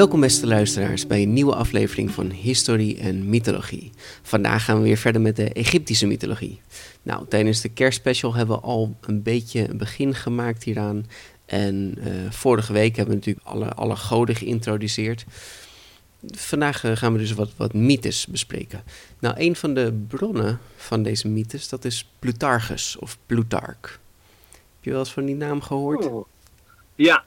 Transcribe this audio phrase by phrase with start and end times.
[0.00, 3.90] Welkom beste luisteraars bij een nieuwe aflevering van Historie en Mythologie.
[4.22, 6.60] Vandaag gaan we weer verder met de Egyptische mythologie.
[7.02, 11.06] Nou, tijdens de kerstspecial hebben we al een beetje een begin gemaakt hieraan.
[11.46, 15.24] En uh, vorige week hebben we natuurlijk alle, alle goden geïntroduceerd.
[16.26, 18.82] Vandaag uh, gaan we dus wat, wat mythes bespreken.
[19.18, 24.00] Nou, een van de bronnen van deze mythes, dat is Plutarchus of Plutarch.
[24.50, 26.06] Heb je wel eens van die naam gehoord?
[26.06, 26.26] Oh.
[26.94, 27.24] Ja,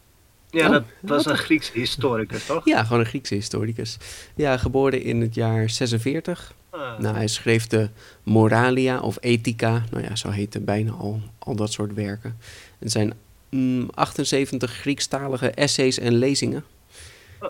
[0.53, 2.65] ja, Oh, dat was een Griekse historicus, toch?
[2.65, 3.97] Ja, gewoon een Griekse historicus.
[4.35, 6.53] Ja, geboren in het jaar 46.
[6.69, 7.89] Ah, Nou, hij schreef de
[8.23, 9.83] Moralia of Ethica.
[9.91, 12.37] Nou ja, zo heten bijna al, al dat soort werken.
[12.79, 13.13] Het zijn
[13.49, 16.63] mm, 78 Griekstalige essays en lezingen.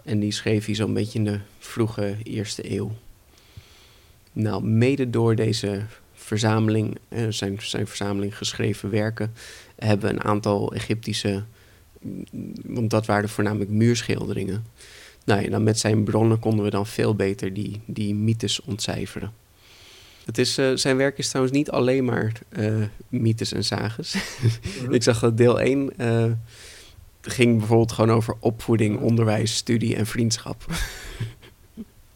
[0.03, 2.91] En die schreef hij zo'n beetje in de vroege eerste eeuw.
[4.31, 5.81] Nou, mede door deze
[6.13, 9.33] verzameling, eh, zijn, zijn verzameling geschreven werken,
[9.75, 11.45] hebben een aantal Egyptische, mm,
[12.65, 14.65] want dat waren voornamelijk muurschilderingen.
[15.25, 19.31] Nou ja, dan met zijn bronnen konden we dan veel beter die, die mythes ontcijferen.
[20.25, 22.75] Het is, eh, zijn werk is trouwens niet alleen maar eh,
[23.09, 24.15] mythes en sages.
[24.89, 26.25] Ik zag dat deel 1 eh,
[27.21, 30.65] ging bijvoorbeeld gewoon over opvoeding, onderwijs, studie en vriendschap.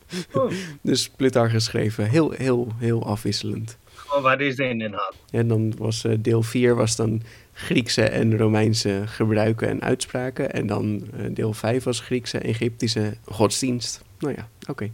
[0.33, 3.77] Oh, Dus Plutarch geschreven, heel, heel, heel afwisselend.
[3.95, 5.15] gewoon waar zin in had.
[5.29, 7.21] En dan was deel 4 was dan
[7.57, 10.51] Griekse en Romeinse gebruiken en uitspraken.
[10.53, 14.01] En dan eh, deel 5 was Griekse, Egyptische godsdienst.
[14.19, 14.89] Nou ja, oké.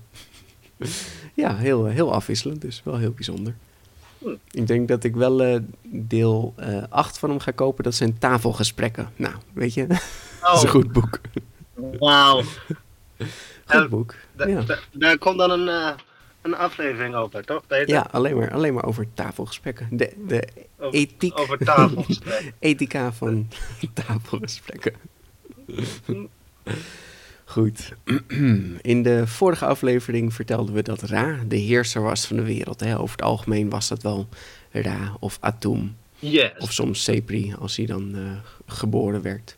[1.33, 3.55] ja, heel, heel afwisselend, dus wel heel bijzonder.
[4.51, 5.59] Ik denk dat ik wel eh,
[5.91, 7.83] deel eh 8 van hem ga kopen.
[7.83, 9.09] Dat zijn tafelgesprekken.
[9.15, 11.19] Nou, weet je, dat is een Oh, goed boek.
[11.99, 12.41] wauw.
[13.65, 14.15] Goed boek.
[14.37, 14.63] Ja.
[14.91, 15.95] Daar komt dan een,
[16.43, 17.67] een aflevering over, toch?
[17.67, 17.89] Peter?
[17.89, 19.87] Ja, alleen maar, alleen maar over tafelgesprekken.
[19.91, 21.39] De, de Over, ethiek.
[21.39, 22.53] over tafelgesprekken.
[22.59, 23.47] ethica van
[23.93, 24.93] tafelgesprekken.
[27.45, 27.93] Goed.
[28.81, 32.79] In de vorige aflevering vertelden we dat Ra de heerser was van de wereld.
[32.79, 32.99] Hè.
[32.99, 34.27] Over het algemeen was dat wel
[34.71, 35.95] Ra of Atum.
[36.19, 36.51] Yes.
[36.57, 38.21] Of soms Sepri, als hij dan eh,
[38.65, 39.55] geboren werd.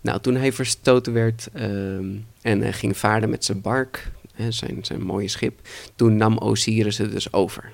[0.00, 2.06] Nou, toen hij verstoten werd ehm,
[2.42, 4.10] en hij ging varen met zijn bark,
[4.48, 7.72] zijn, zijn mooie schip, toen nam Osiris het dus over.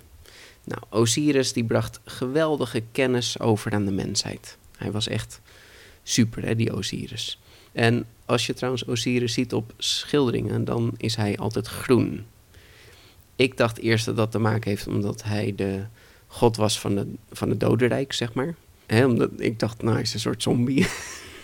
[0.64, 4.58] Nou, Osiris die bracht geweldige kennis over aan de mensheid.
[4.76, 5.40] Hij was echt
[6.02, 7.40] super, hè, die Osiris.
[7.72, 12.24] En als je trouwens Osiris ziet op schilderingen, dan is hij altijd groen.
[13.36, 15.84] Ik dacht eerst dat dat te maken heeft omdat hij de
[16.26, 18.54] god was van, de, van het dodenrijk, zeg maar.
[18.86, 20.86] Hè, omdat, ik dacht, nou, hij is een soort zombie.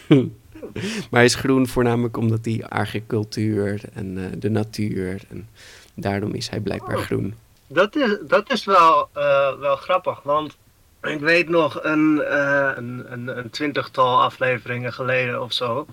[1.11, 5.23] maar hij is groen voornamelijk omdat hij agricultuur en eh, de natuur...
[5.29, 5.49] en
[5.95, 7.03] daarom is hij blijkbaar Oh.
[7.03, 7.35] groen.
[7.67, 10.57] Dat is, dat is wel, eh, wel grappig, want
[11.03, 15.87] ik weet nog een, eh, een, een, een twintigtal afleveringen geleden of zo.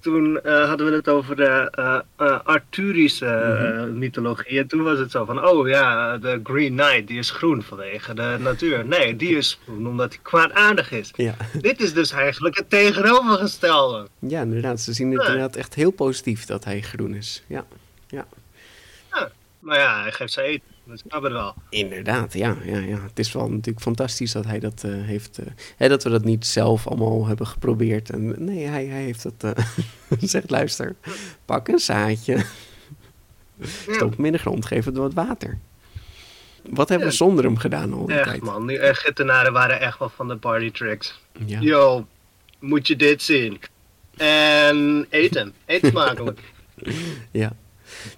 [0.00, 1.70] Toen eh, hadden we het over de
[2.16, 4.58] eh, Arthurische eh, mythologie.
[4.58, 8.14] En toen was het zo van, oh ja, de Green Knight, die is groen vanwege
[8.14, 8.86] de natuur.
[8.86, 11.10] Nee, die is groen omdat hij kwaadaardig is.
[11.16, 11.34] Ja.
[11.60, 14.08] Dit is dus eigenlijk het tegenovergestelde.
[14.18, 14.80] ja, inderdaad.
[14.80, 17.42] Ze zien het inderdaad echt heel positief dat hij groen is.
[17.46, 17.64] Ja,
[19.60, 21.54] Maar ja, hij geeft ze eten, dat snap ik wel.
[21.70, 22.32] inderdaad.
[22.32, 22.98] Ja, ja, ja.
[23.02, 25.38] Het is wel natuurlijk fantastisch dat hij dat eh, heeft...
[25.38, 28.10] eh, hè, dat we dat niet zelf allemaal hebben geprobeerd.
[28.10, 29.56] En, nee, hij, hij heeft dat...
[29.56, 29.64] eh
[30.18, 30.96] zegt, luister,
[31.44, 32.44] pak een zaadje.
[33.88, 35.58] Stop hem in de grond, geef het wat water.
[36.70, 37.18] Wat hebben we Ja.
[37.18, 38.42] zonder hem gedaan al die Echt tijd?
[38.42, 41.20] man, die Egyptenaren waren echt wel van de party tricks.
[41.46, 41.60] Ja.
[41.60, 42.06] Yo,
[42.58, 43.60] moet je dit zien?
[44.16, 45.54] En eten.
[45.66, 46.40] Eet smakelijk.
[47.30, 47.52] Ja.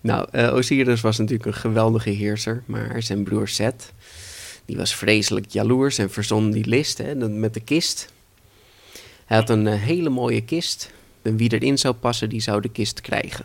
[0.01, 3.93] Nou, eh, Osiris was natuurlijk een geweldige heerser, maar zijn broer Seth,
[4.65, 8.13] die was vreselijk jaloers en verzon die list hè, met de kist.
[9.25, 10.91] Hij had een eh, hele mooie kist
[11.23, 13.45] en wie erin zou passen, die zou de kist krijgen.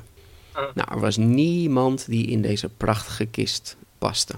[0.52, 0.64] Ah.
[0.76, 4.34] Nou, er was niemand die in deze prachtige kist paste.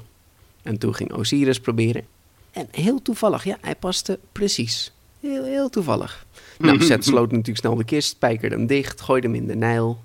[0.62, 2.06] En toen ging Osiris proberen.
[2.52, 4.92] En heel toevallig, ja, hij paste precies.
[5.20, 6.26] Heel, heel toevallig.
[6.58, 10.00] Nou, Seth sloot natuurlijk snel de kist, spijkerde hem dicht, gooide hem in de Nijl.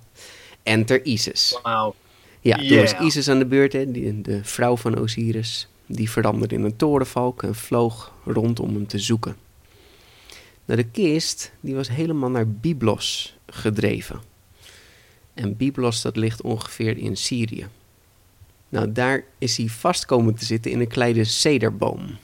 [0.64, 1.58] Enter Isis.
[1.62, 1.94] Wauw.
[2.40, 2.98] Ja, toen was.
[2.98, 5.68] Isis aan de beurt, hè, die, de vrouw van Osiris.
[5.86, 9.36] Die veranderde in een torenvalk en vloog rond om hem te zoeken.
[10.64, 14.20] Nou, de kist die was helemaal naar Byblos gedreven.
[15.34, 17.66] En Byblos dat ligt ongeveer in Syrië.
[18.68, 22.16] Nou, daar is hij vast komen te zitten in een kleine cederboom.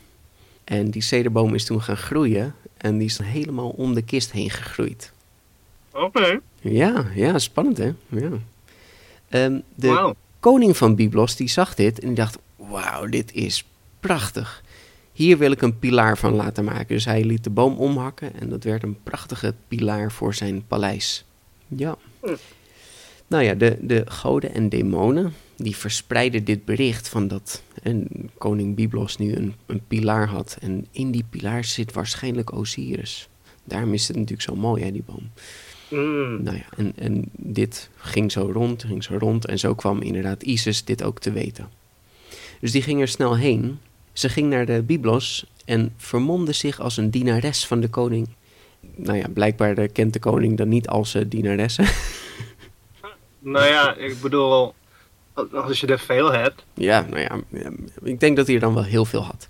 [0.65, 4.51] En die cederboom is toen gaan groeien en die is helemaal om de kist heen
[4.51, 5.13] gegroeid.
[5.93, 6.41] Oké.
[6.61, 7.93] Ja, ja, spannend hè?
[8.09, 8.31] Ja.
[9.29, 13.65] Ehm, de koning van Byblos die zag dit en die dacht: Wauw, dit is
[14.01, 14.63] prachtig.
[15.13, 16.87] Hier wil ik een pilaar van laten maken.
[16.87, 21.25] Dus hij liet de boom omhakken en dat werd een prachtige pilaar voor zijn paleis.
[21.69, 21.97] Ja.
[22.21, 22.35] Hm.
[23.27, 28.09] Nou ja, de, de goden en demonen die verspreidden dit bericht van dat en
[28.39, 30.57] koning Byblos nu een, een pilaar had.
[30.61, 33.29] En in die pilaar zit waarschijnlijk Osiris.
[33.65, 35.31] Daarom is het natuurlijk zo mooi, hè, die boom.
[35.91, 36.43] Mm.
[36.43, 39.47] Nou ja, en, en dit ging zo rond, ging zo rond.
[39.47, 41.69] En zo kwam inderdaad Isis dit ook te weten.
[42.61, 43.79] Dus die ging er snel heen.
[44.13, 48.29] Ze ging naar de Byblos en vermomde zich als een dienares van de koning.
[48.95, 51.85] Nou ja, blijkbaar kent de koning dan niet als uh, dienaresse.
[53.43, 54.75] Nou ja, ik bedoel,
[55.53, 56.65] als je er veel hebt.
[56.75, 57.41] ja, nou ja,
[58.03, 59.49] ik denk dat hij er dan wel heel veel had.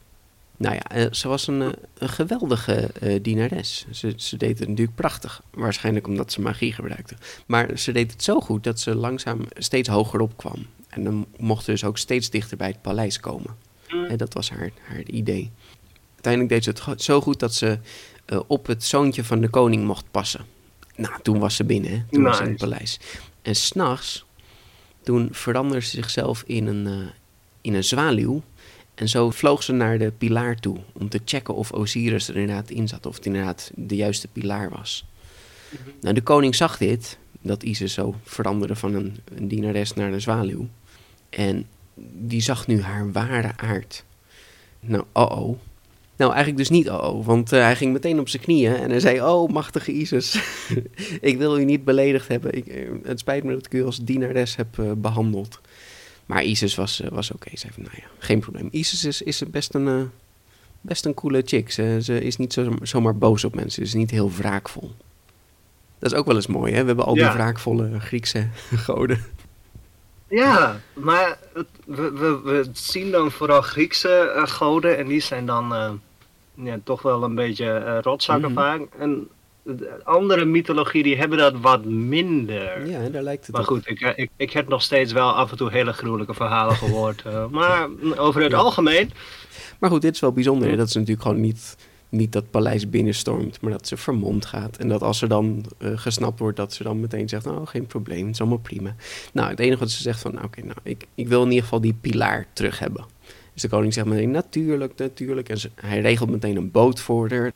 [0.60, 1.68] Nou ja, eh, ze was een, eh,
[1.98, 3.86] een geweldige eh, dienares.
[3.90, 5.42] Ze, ze deed het natuurlijk prachtig.
[5.50, 7.14] Waarschijnlijk omdat ze magie gebruikte.
[7.46, 10.66] Maar ze deed het zo goed dat ze langzaam steeds hoger opkwam.
[10.88, 13.56] En dan mocht ze dus ook steeds dichter bij het paleis komen.
[14.08, 15.50] En dat was haar, haar idee.
[16.12, 17.78] Uiteindelijk deed ze het zo goed dat ze
[18.46, 20.44] op het zoontje van de koning mocht passen.
[20.96, 22.02] Nou, toen was ze binnen, hè?
[22.10, 23.00] toen was ze in het paleis.
[23.42, 24.24] En s'nachts,
[25.02, 27.10] toen veranderde ze zichzelf in een,
[27.60, 28.42] in een zwaluw.
[29.00, 32.70] En zo vloog ze naar de pilaar toe om te checken of Osiris er inderdaad
[32.70, 33.06] in zat.
[33.06, 35.06] Of het inderdaad de juiste pilaar was.
[36.00, 40.20] Nou, de koning zag dit, dat Isis zo veranderde van een, een dienares naar een
[40.20, 40.68] zwaluw.
[41.30, 41.66] En
[42.12, 44.04] die zag nu haar ware aard.
[44.80, 45.58] Nou, oh-oh.
[46.16, 49.00] Nou, eigenlijk dus niet oh-oh, want eh, hij ging meteen op zijn knieën en hij
[49.00, 49.22] zei...
[49.22, 50.42] Oh, machtige Isis,
[51.20, 52.56] ik wil u niet beledigd hebben.
[52.56, 55.60] Ik, eh, het spijt me dat ik u als dienares heb eh, behandeld.
[56.30, 57.50] Maar Isis was, eh, was oké.
[57.50, 58.68] Ze zei van, nou ja, geen probleem.
[58.70, 60.02] Isis is, is best een, eh,
[60.80, 61.70] best een coole chick.
[61.70, 63.72] Ze, ze is niet zo, zomaar boos op mensen.
[63.72, 64.94] Ze is niet heel wraakvol.
[65.98, 66.80] Dat is ook wel eens mooi, hè?
[66.80, 68.48] We hebben al die wraakvolle Griekse
[68.86, 69.24] goden.
[70.28, 71.38] Ja, maar
[71.84, 76.00] we, we, we zien dan vooral Griekse eh, goden en die zijn dan
[76.54, 78.60] ja, toch wel een beetje eh, rotzakken Mhm.
[78.60, 78.80] vaak.
[78.98, 79.28] En
[80.04, 82.86] andere mythologie die hebben dat wat minder.
[82.88, 83.66] Ja, daar lijkt het Maar op.
[83.68, 87.22] goed, ik, ik, ik heb nog steeds wel af en toe hele gruwelijke verhalen gehoord.
[87.26, 88.58] eh, maar over het Ja.
[88.58, 89.10] algemeen,
[89.78, 90.68] Maar goed, dit is wel bijzonder.
[90.70, 90.76] hè.
[90.76, 91.76] Dat ze natuurlijk gewoon niet,
[92.08, 94.76] niet dat paleis binnenstormt, maar dat ze vermomd gaat.
[94.76, 97.86] En dat als er dan eh, gesnapt wordt, dat ze dan meteen zegt, nou, geen
[97.86, 98.94] probleem, het is allemaal prima.
[99.32, 101.62] Nou, het enige wat ze zegt van, nou, oké, nou, ik, ik wil in ieder
[101.62, 103.04] geval die pilaar terug hebben.
[103.52, 105.48] Dus de koning zegt meteen, natuurlijk, natuurlijk.
[105.48, 107.52] En ze, hij regelt meteen een boot voor haar.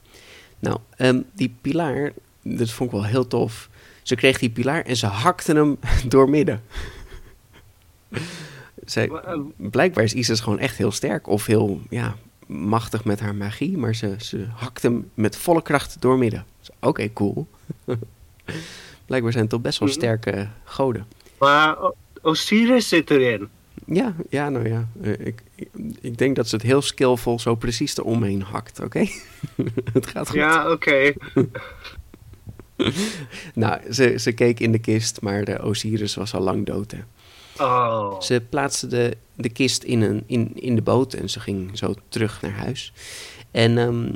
[0.65, 2.13] Nou, ehm, die pilaar,
[2.43, 3.69] dat vond ik wel heel tof.
[4.03, 5.77] Ze kreeg die pilaar en ze hakte hem
[6.09, 6.63] doormidden.
[8.85, 12.17] Zij, eh, blijkbaar is Isis gewoon echt heel sterk of heel ja,
[12.47, 16.45] machtig met haar magie, maar ze, ze hakt hem met volle kracht doormidden.
[16.61, 17.47] Dus, Oké, cool.
[19.07, 19.97] blijkbaar zijn het toch best wel Mhm.
[19.99, 21.07] sterke goden.
[21.39, 21.77] maar
[22.23, 23.49] Osiris zit erin.
[23.87, 24.89] Ja, ja, nou ja.
[25.03, 25.43] eh, ik,
[26.01, 29.07] ik, denk dat ze het heel skillvol zo precies eromheen hakt, oké?
[29.93, 30.39] het gaat goed.
[30.39, 31.13] Ja, oké.
[33.55, 36.99] Nou, ze, ze keek in de kist, maar de Osiris was al lang dood, hè.
[37.59, 38.21] Oh.
[38.21, 41.95] Ze plaatste de, de kist in, een, in, in de boot en ze ging zo
[42.09, 42.93] terug naar huis.
[43.51, 44.13] En ehm,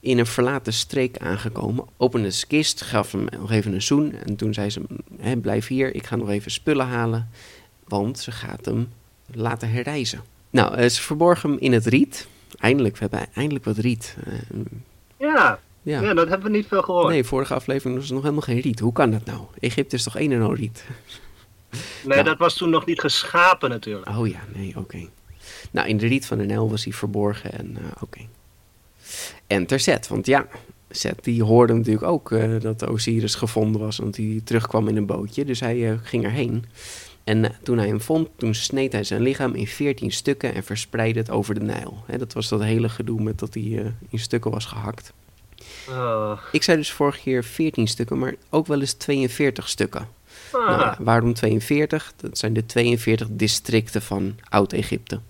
[0.00, 4.12] in een verlaten streek aangekomen, opende ze de kist, gaf hem nog even een zoen.
[4.12, 4.82] En toen zei ze,
[5.20, 7.30] hè, blijf hier, ik ga nog even spullen halen,
[7.84, 8.88] want ze gaat hem
[9.26, 10.22] laten herreizen.
[10.50, 12.28] Nou, eh, ze verborg hem in het riet.
[12.58, 14.16] Eindelijk, we hebben eindelijk wat riet.
[14.26, 14.32] Eh,
[15.16, 16.00] Ja, ja.
[16.00, 16.14] ja.
[16.14, 17.08] dat hebben we niet veel gehoord.
[17.08, 18.80] Nee, vorige aflevering was er nog helemaal geen riet.
[18.80, 19.40] Hoe kan dat nou?
[19.60, 20.84] Egypte is toch een en al riet?
[22.04, 22.22] Nee, Nou.
[22.22, 24.08] dat was toen nog niet geschapen natuurlijk.
[24.08, 25.08] Oh ja, nee, oké.
[25.70, 28.20] Nou, in de riet van de Nijl was hij verborgen en eh, oké.
[29.46, 30.46] En ter Zet, want ja,
[30.88, 35.44] Zet die hoorde natuurlijk ook dat Osiris gevonden was, want hij terugkwam in een bootje.
[35.44, 36.64] Dus hij ging erheen.
[37.28, 40.64] En eh, toen hij hem vond, toen sneed hij zijn lichaam in veertien stukken en
[40.64, 42.04] verspreidde het over de Nijl.
[42.18, 45.12] Dat was dat hele gedoe met dat hij eh, in stukken was gehakt.
[45.88, 46.38] Oh.
[46.52, 50.08] Ik zei dus vorige keer 14 stukken, maar ook wel eens 42 stukken.
[50.52, 52.12] Ah, Nou, waarom 42?
[52.16, 55.20] Dat zijn de 42 districten van Oud-Egypte.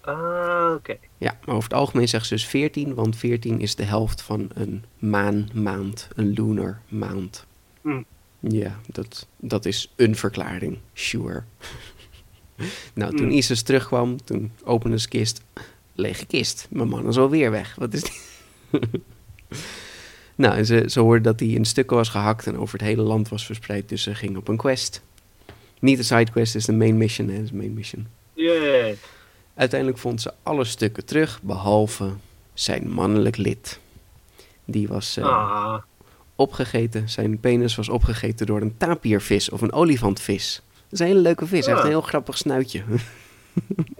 [0.00, 0.96] ah, oké.
[1.18, 4.50] Ja, maar over het algemeen zeggen ze dus 14, want 14 is de helft van
[4.54, 7.46] een maanmaand, een lunar maand.
[7.82, 8.02] Hm.
[8.40, 11.42] Ja, dat, dat is een verklaring, sure.
[12.94, 13.36] Nou, toen Hmm.
[13.36, 15.40] Isis terugkwam, toen opende ze kist.
[15.94, 16.66] Lege kist.
[16.70, 17.74] Mijn man is alweer weg.
[17.74, 18.22] Wat is dit?
[20.34, 23.02] nou, en ze, ze hoorde dat hij in stukken was gehakt en over het hele
[23.02, 23.88] land was verspreid.
[23.88, 25.02] Dus ze ging op een quest.
[25.78, 27.28] Niet de sidequest, het is de main mission.
[27.28, 28.06] Hè, is de main mission.
[28.34, 28.96] Yay.
[29.54, 32.12] Uiteindelijk vond ze alle stukken terug, behalve
[32.54, 33.80] zijn mannelijk lid.
[34.64, 35.82] Die was Ah.
[36.40, 40.62] Opgegeten, zijn penis was opgegeten door een tapiervis of een olifantvis.
[40.74, 42.82] Dat is een hele leuke vis, hij heeft een heel grappig snuitje.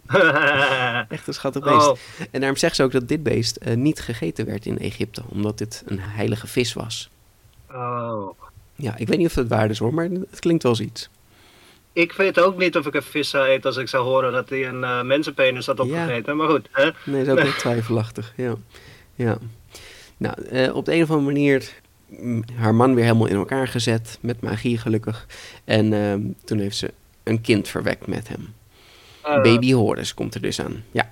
[1.08, 1.88] Echt een schattig beest.
[1.88, 1.96] oh.
[2.30, 5.58] En daarom zegt ze ook dat dit beest eh, niet gegeten werd in Egypte, omdat
[5.58, 7.10] dit een heilige vis was.
[7.72, 8.28] oh.
[8.74, 11.08] Ja, ik weet niet of het waar is hoor, maar het klinkt wel als iets.
[11.92, 14.48] Ik weet ook niet of ik een vis zou eten als ik zou horen dat
[14.48, 15.82] hij een eh, mensenpenis had Ja.
[15.82, 16.36] opgegeten.
[16.36, 16.90] Maar goed, hè?
[17.04, 18.32] Nee, dat is ook heel twijfelachtig.
[18.36, 18.54] Ja.
[19.14, 19.38] ja.
[20.16, 21.72] Nou, eh, op de een of andere manier
[22.54, 25.26] haar man weer helemaal in elkaar gezet, met magie gelukkig.
[25.64, 28.54] En ehm, toen heeft ze een kind verwekt met hem.
[29.22, 30.84] Eh, Baby Horus komt er dus aan.
[30.90, 31.08] Ja.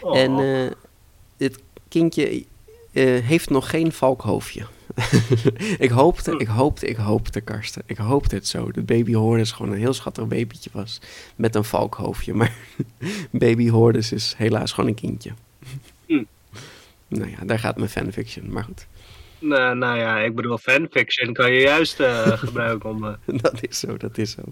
[0.00, 0.18] oh.
[0.18, 0.70] En eh,
[1.36, 2.44] dit kindje
[2.92, 4.66] eh, heeft nog geen valkhoofdje.
[5.78, 7.82] ik hoopte, ik hoopte, ik hoopte, Karsten.
[7.86, 8.70] Ik hoopte het zo.
[8.72, 11.00] Dat baby Horus gewoon een heel schattig babytje was.
[11.36, 12.34] Met een valkhoofdje.
[12.34, 12.54] Maar
[13.30, 15.32] baby Horus is helaas gewoon een kindje.
[16.06, 16.24] Hm.
[17.08, 18.52] Nou ja, daar gaat mijn fanfiction.
[18.52, 18.86] Maar goed,
[19.40, 23.04] Nou, nou ja, ik bedoel, fanfiction kan je juist eh, gebruiken om...
[23.04, 24.42] eh, dat is zo, dat is zo.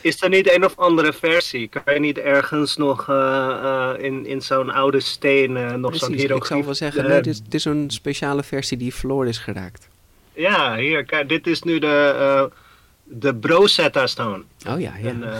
[0.00, 1.68] Is er niet een of andere versie?
[1.68, 3.08] Kan je niet ergens nog
[3.98, 7.42] in, in zo'n oude steen nog zo'n Precies, ik zou wel zeggen, nee, dit, is-
[7.42, 9.88] dit is een speciale versie die verloren is geraakt.
[10.32, 12.50] Ja, hier, kijk, dit is nu de,
[13.04, 14.42] de Brosetta Stone.
[14.68, 15.08] Oh ja, ja.
[15.08, 15.38] En, eh,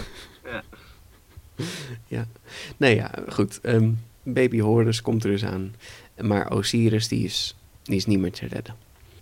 [2.09, 2.27] ja.
[2.77, 3.61] Nee, ja, goed.
[3.63, 3.91] ehm,
[4.23, 5.75] baby Horus komt er dus aan.
[6.21, 7.57] Maar Osiris, die is,
[7.87, 8.75] die is niet meer te redden.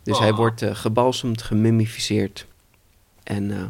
[0.03, 0.37] Dus hij Oh.
[0.37, 2.47] wordt eh, gebalsemd, gemummificeerd.
[3.23, 3.63] En eh,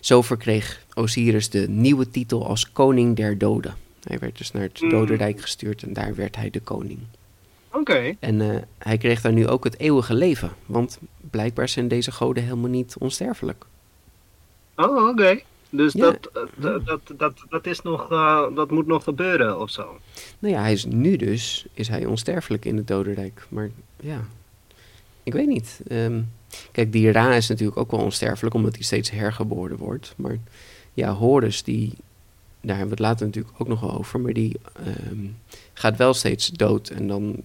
[0.00, 3.74] zo verkreeg Osiris de nieuwe titel als koning der doden.
[4.02, 4.90] Hij werd dus naar het Mm.
[4.90, 6.98] dodenrijk gestuurd en daar werd hij de koning.
[7.72, 8.14] Oké.
[8.20, 10.50] En eh, hij kreeg daar nu ook het eeuwige leven.
[10.66, 10.98] Want
[11.30, 13.64] blijkbaar zijn deze goden helemaal niet onsterfelijk.
[14.76, 15.40] Oh, oké.
[15.70, 16.00] Dus Ja.
[16.00, 19.98] dat, eh, dat, dat, dat, dat, is nog, eh, dat moet nog gebeuren of zo.
[20.38, 23.46] Nou ja, hij is nu dus is hij onsterfelijk in het dodenrijk.
[23.48, 24.20] Maar ja,
[25.22, 25.80] ik weet niet.
[25.88, 26.20] Ehm,
[26.72, 30.14] kijk, die Ra is natuurlijk ook wel onsterfelijk, omdat hij steeds hergeboren wordt.
[30.16, 30.36] Maar
[30.94, 31.92] ja, Horus, die,
[32.60, 34.20] daar hebben we het later natuurlijk ook nog wel over.
[34.20, 35.26] Maar die ehm,
[35.72, 37.36] gaat wel steeds dood en dan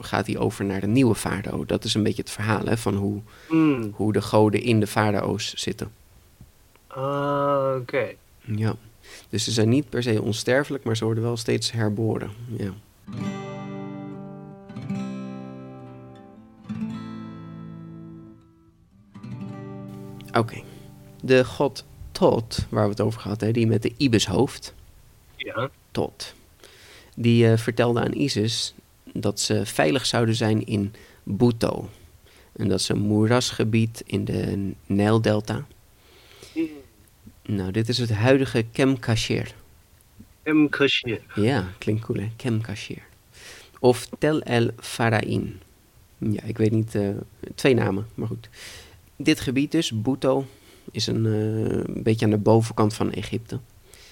[0.00, 1.64] gaat hij over naar de nieuwe farao.
[1.66, 3.90] Dat is een beetje het verhaal hè, van hoe, Hmm.
[3.94, 5.90] hoe de goden in de farao's zitten.
[6.94, 8.14] Ah, oké.
[8.40, 8.74] Ja.
[9.28, 12.30] Dus ze zijn niet per se onsterfelijk, maar ze worden wel steeds herboren.
[12.56, 12.72] Ja.
[20.32, 20.62] Oké.
[21.22, 24.74] De god Tot, waar we het over gehad hebben, die met de ibishoofd,
[25.36, 25.70] Ja.
[25.90, 26.34] Tot,
[27.16, 28.74] die eh, vertelde aan Isis
[29.12, 31.88] dat ze veilig zouden zijn in Buto.
[32.52, 35.66] En dat is een moerasgebied in de Nijldelta.
[37.50, 39.54] Nou, dit is het huidige Kemkashir.
[40.44, 40.68] M.
[40.68, 41.20] Kashir.
[41.34, 43.02] Ja, klinkt cool hè, Kemkashir.
[43.78, 45.60] Of Tel El Farain.
[46.18, 47.08] Ja, ik weet niet, eh,
[47.54, 48.48] twee namen, maar goed.
[49.16, 50.46] Dit gebied dus, Buto,
[50.90, 53.58] is een, eh, een beetje aan de bovenkant van Egypte.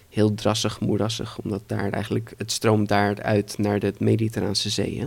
[0.08, 5.00] Heel drassig, moerassig, omdat daar eigenlijk, het stroomt daaruit naar de Mediterraanse Zee.
[5.00, 5.06] hè.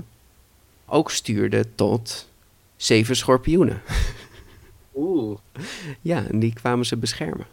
[0.86, 2.28] Ook stuurde tot
[2.76, 3.82] zeven schorpioenen.
[4.96, 5.38] Oeh.
[6.02, 7.46] Ja, en die kwamen ze beschermen.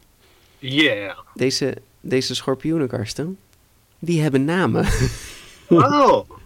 [0.59, 1.19] Yeah.
[1.35, 3.39] Deze, deze schorpioenen, Karsten,
[3.99, 4.87] die hebben namen.
[5.69, 6.21] Oh.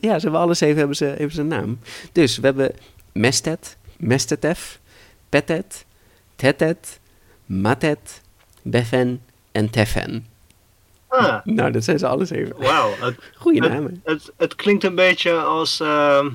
[0.00, 1.78] Ja, ze hebben alle zeven hebben ze, hebben ze een naam.
[2.12, 2.74] Dus we hebben
[3.12, 4.80] Mestet, Mestetef,
[5.28, 5.84] Petet,
[6.36, 6.98] Tetet,
[7.46, 8.20] Matet,
[8.62, 9.22] Befen
[9.52, 10.26] en Tefen.
[11.08, 11.44] Ah.
[11.44, 12.56] Nou, dat zijn ze alle zeven.
[12.58, 12.94] Wauw.
[13.00, 14.00] Het- namen.
[14.04, 15.80] het, het klinkt een beetje als...
[15.80, 16.26] ehm,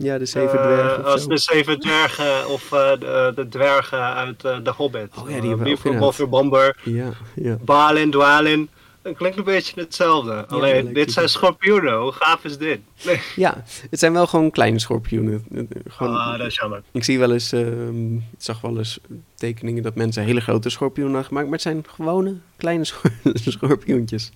[0.00, 1.28] Ja, de zeven eh, dwergen of als zo.
[1.28, 5.10] de zeven dwergen of eh, de, de dwergen uit eh, The Hobbit.
[5.18, 7.56] Oh ja, die hebben we ook Bomber, Ja, ja.
[7.64, 8.68] Balin, Dwalin.
[9.02, 10.46] Het klinkt een beetje hetzelfde.
[10.46, 11.96] Alleen, dit zijn schorpioenen.
[11.98, 12.80] Hoe gaaf is dit?
[13.04, 13.20] Nee.
[13.36, 15.44] ja, het zijn wel gewoon kleine schorpioenen.
[15.54, 16.82] Eh, Gewoon, Ah, dat is jammer.
[16.92, 18.98] Ik zie wel eens, ehm, ik zag wel eens
[19.34, 24.32] tekeningen dat mensen hele grote schorpioenen hadden gemaakt, maar het zijn gewone kleine schor- schorpioentjes.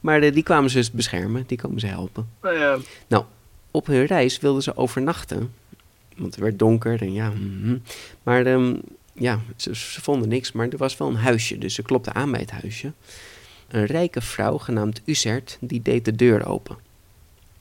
[0.00, 2.28] Maar eh, die kwamen ze dus beschermen, die komen ze helpen.
[2.42, 2.78] Nou ja,
[3.70, 5.52] Op hun reis wilden ze overnachten,
[6.16, 7.76] want het werd donker en ja, mhm.
[8.22, 8.74] maar ehm,
[9.12, 12.30] ja, ze, ze vonden niks, maar er was wel een huisje, dus ze klopten aan
[12.30, 12.92] bij het huisje.
[13.68, 16.76] Een rijke vrouw genaamd Usert, die deed de deur open.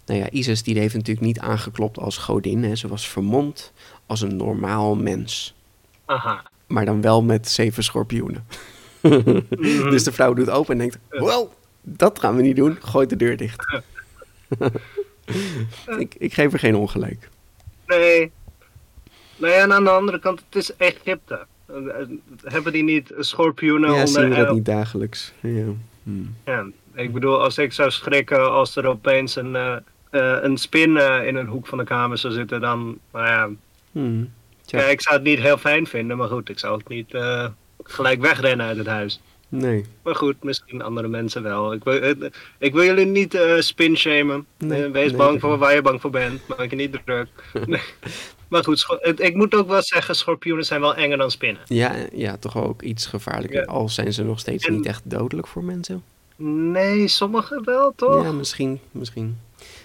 [0.05, 2.75] Nou ja, Isis die heeft natuurlijk niet aangeklopt als godin, hè.
[2.75, 3.71] ze was vermomd
[4.05, 5.55] als een normaal mens.
[6.05, 6.43] aha.
[6.67, 8.45] Maar dan wel met zeven schorpioenen.
[9.89, 12.77] dus de vrouw doet open en denkt, wel, dat gaan we niet doen.
[12.81, 13.65] Gooit de deur dicht.
[15.97, 17.29] ik, ik geef er geen ongelijk.
[17.87, 18.31] Nee.
[19.35, 21.45] Nou ja, en aan de andere kant, het is Egypte.
[22.43, 24.39] Hebben die niet schorpioenen ja, zien onder...
[24.39, 25.33] we dat niet dagelijks.
[25.39, 25.65] Ja.
[26.03, 26.35] Hmm.
[26.45, 29.75] Ja, ik bedoel, als ik zou schrikken als er opeens een, eh,
[30.09, 33.49] eh, een spin eh, in een hoek van de kamer zou zitten, dan, nou ja,
[33.91, 34.31] Hmm.
[34.65, 37.47] Ja, ik zou het niet heel fijn vinden, maar goed, ik zou ook niet eh,
[37.83, 39.21] gelijk wegrennen uit het huis.
[39.49, 39.85] Nee.
[40.03, 41.73] Maar goed, misschien andere mensen wel.
[41.73, 42.15] Ik wil,
[42.59, 44.45] ik wil jullie niet eh spin shamen.
[44.57, 46.47] Nee, Eh, wees nee, bang voor waar je bang voor bent.
[46.47, 47.27] Maak je niet druk.
[47.65, 47.81] Nee.
[48.47, 51.61] Maar goed, ik moet ook wel zeggen, schorpioenen zijn wel enger dan spinnen.
[51.65, 53.59] Ja, ja, toch ook iets gevaarlijker.
[53.59, 53.65] Ja.
[53.65, 56.03] Al zijn ze nog steeds En- niet echt dodelijk voor mensen.
[56.71, 58.23] Nee, sommige wel, toch?
[58.23, 59.37] Ja, misschien, misschien.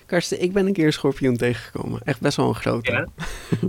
[0.06, 2.00] Karsten, ik ben een keer een schorpioen tegengekomen.
[2.04, 2.90] Echt best wel een grote.
[2.92, 3.06] Ja.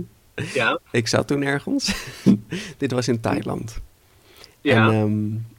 [0.54, 1.94] Ja, Ik zat toen ergens.
[2.78, 3.80] Dit was in Thailand.
[4.60, 4.88] ja.
[4.90, 5.55] En ehm,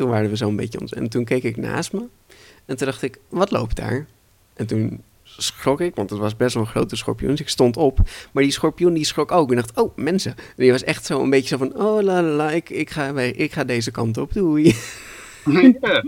[0.00, 0.92] toen waren we zo'n beetje ons.
[0.92, 2.02] En toen keek ik naast me.
[2.66, 4.06] En toen dacht ik, wat loopt daar?
[4.54, 7.30] En toen schrok ik, want het was best wel een grote schorpioen.
[7.30, 7.98] Dus ik stond op.
[8.32, 9.50] Maar die schorpioen die schrok ook.
[9.50, 10.36] En dacht, oh, mensen.
[10.36, 12.90] En die was echt zo een beetje zo van, oh la la la, ik, ik,
[12.90, 14.32] ga, ik ga deze kant op.
[14.32, 14.76] Doei.
[15.80, 16.04] ja.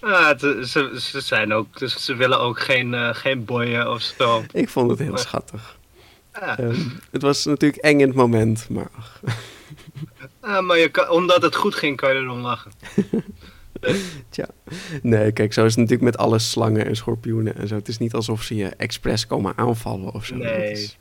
[0.00, 4.00] Ja, het- ze, ze zijn ook, dus ze willen ook geen, eh, geen boyen of
[4.02, 4.44] zo.
[4.52, 5.78] ik vond het heel schattig.
[6.32, 6.58] Ja.
[6.58, 8.90] Ehm, het was natuurlijk eng in het moment, maar
[10.42, 12.70] Ja, maar je kan, omdat het goed ging, kan je erom lachen.
[14.30, 14.46] tja.
[15.02, 17.74] Nee, kijk, zo is het natuurlijk met alle slangen en schorpioenen en zo.
[17.74, 20.34] Het is niet alsof ze je expres komen aanvallen of zo.
[20.36, 20.46] Nee.
[20.68, 20.96] Het is-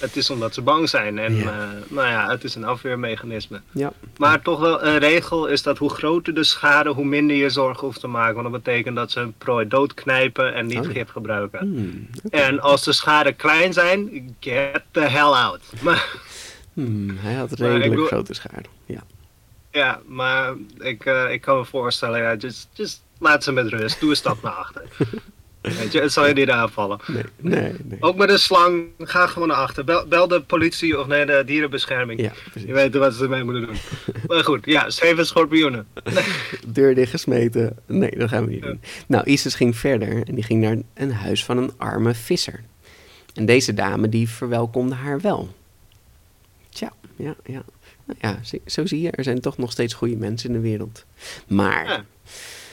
[0.00, 1.18] Het is omdat ze bang zijn.
[1.18, 1.42] En Ja.
[1.42, 3.60] eh, nou ja, het is een afweermechanisme.
[3.72, 7.50] ja, Maar toch wel een regel is dat hoe groter de schade, hoe minder je
[7.50, 8.34] zorgen hoeft te maken.
[8.42, 11.58] Want dat betekent dat ze een prooi doodknijpen en niet Oh gif gebruiken.
[11.58, 12.08] Hmm.
[12.30, 15.60] En als de schade klein zijn, get the hell out.
[15.82, 16.16] Maar,
[16.74, 18.68] Hmm, hij had redelijk grote schade.
[18.86, 19.02] Ja.
[19.70, 24.00] ja, maar ik, eh, ik kan me voorstellen, ja, just, just laat ze met rust.
[24.00, 24.82] Doe een stap naar achter.
[25.60, 26.98] Weet je, het zal je niet aanvallen.
[27.06, 28.02] Nee, nee, nee.
[28.02, 29.84] Ook met een slang, ga gewoon naar achter.
[29.84, 32.20] Bel, bel de politie of nee, de dierenbescherming.
[32.20, 32.68] Ja, precies.
[32.68, 33.76] Je weet wat ze ermee moeten doen.
[34.26, 35.86] maar goed, ja, zeven schorpioenen.
[36.66, 37.76] Deur dichtgesmeten.
[37.86, 38.80] Nee, dat gaan we niet doen.
[39.06, 42.64] Nou, Isis ging verder en die ging naar een huis van een arme visser.
[43.34, 45.54] En deze dame die verwelkomde haar wel.
[47.16, 47.62] Ja, ja.
[48.04, 51.04] Nou ja, zo zie je, er zijn toch nog steeds goede mensen in de wereld.
[51.48, 52.04] Maar Ja.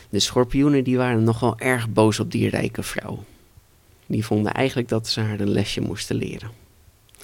[0.09, 3.23] de schorpioenen die waren nogal erg boos op die rijke vrouw.
[4.05, 6.51] Die vonden eigenlijk dat ze haar een lesje moesten leren.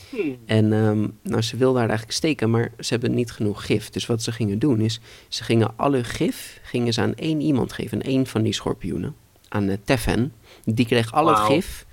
[0.09, 0.37] Hmm.
[0.45, 3.89] En ehm, nou, ze wilden haar eigenlijk steken, maar ze hebben niet genoeg gif.
[3.89, 7.73] Dus wat ze gingen doen is, ze gingen alle gif gingen ze aan één iemand
[7.73, 7.97] geven.
[7.97, 9.15] Aan één van die schorpioenen.
[9.49, 10.33] Aan uh, Teffen.
[10.63, 11.85] Die kreeg al het gif.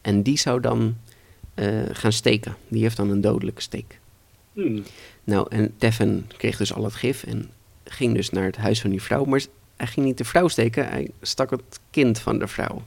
[0.00, 0.96] En die zou dan
[1.54, 2.56] eh, gaan steken.
[2.68, 3.99] Die heeft dan een dodelijke steek.
[4.52, 4.82] Hmm.
[5.24, 7.50] Nou, en Teffen kreeg dus al het gif en
[7.84, 9.24] ging dus naar het huis van die vrouw.
[9.24, 9.42] Maar
[9.76, 12.82] hij ging niet de vrouw steken, hij stak het kind van de vrouw.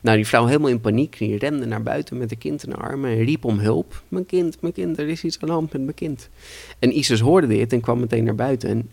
[0.00, 2.76] Nou, die vrouw helemaal in paniek, die rende naar buiten met de kind in de
[2.76, 4.02] armen en riep om hulp.
[4.08, 6.28] Mijn kind, mijn kind, er is iets aan de hand met mijn kind.
[6.78, 8.68] En Isis hoorde dit en kwam meteen naar buiten.
[8.68, 8.90] En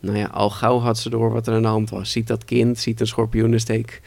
[0.00, 2.10] nou ja, al gauw had ze door wat er aan de hand was.
[2.10, 4.00] Ziet dat kind, ziet een schorpioenensteek.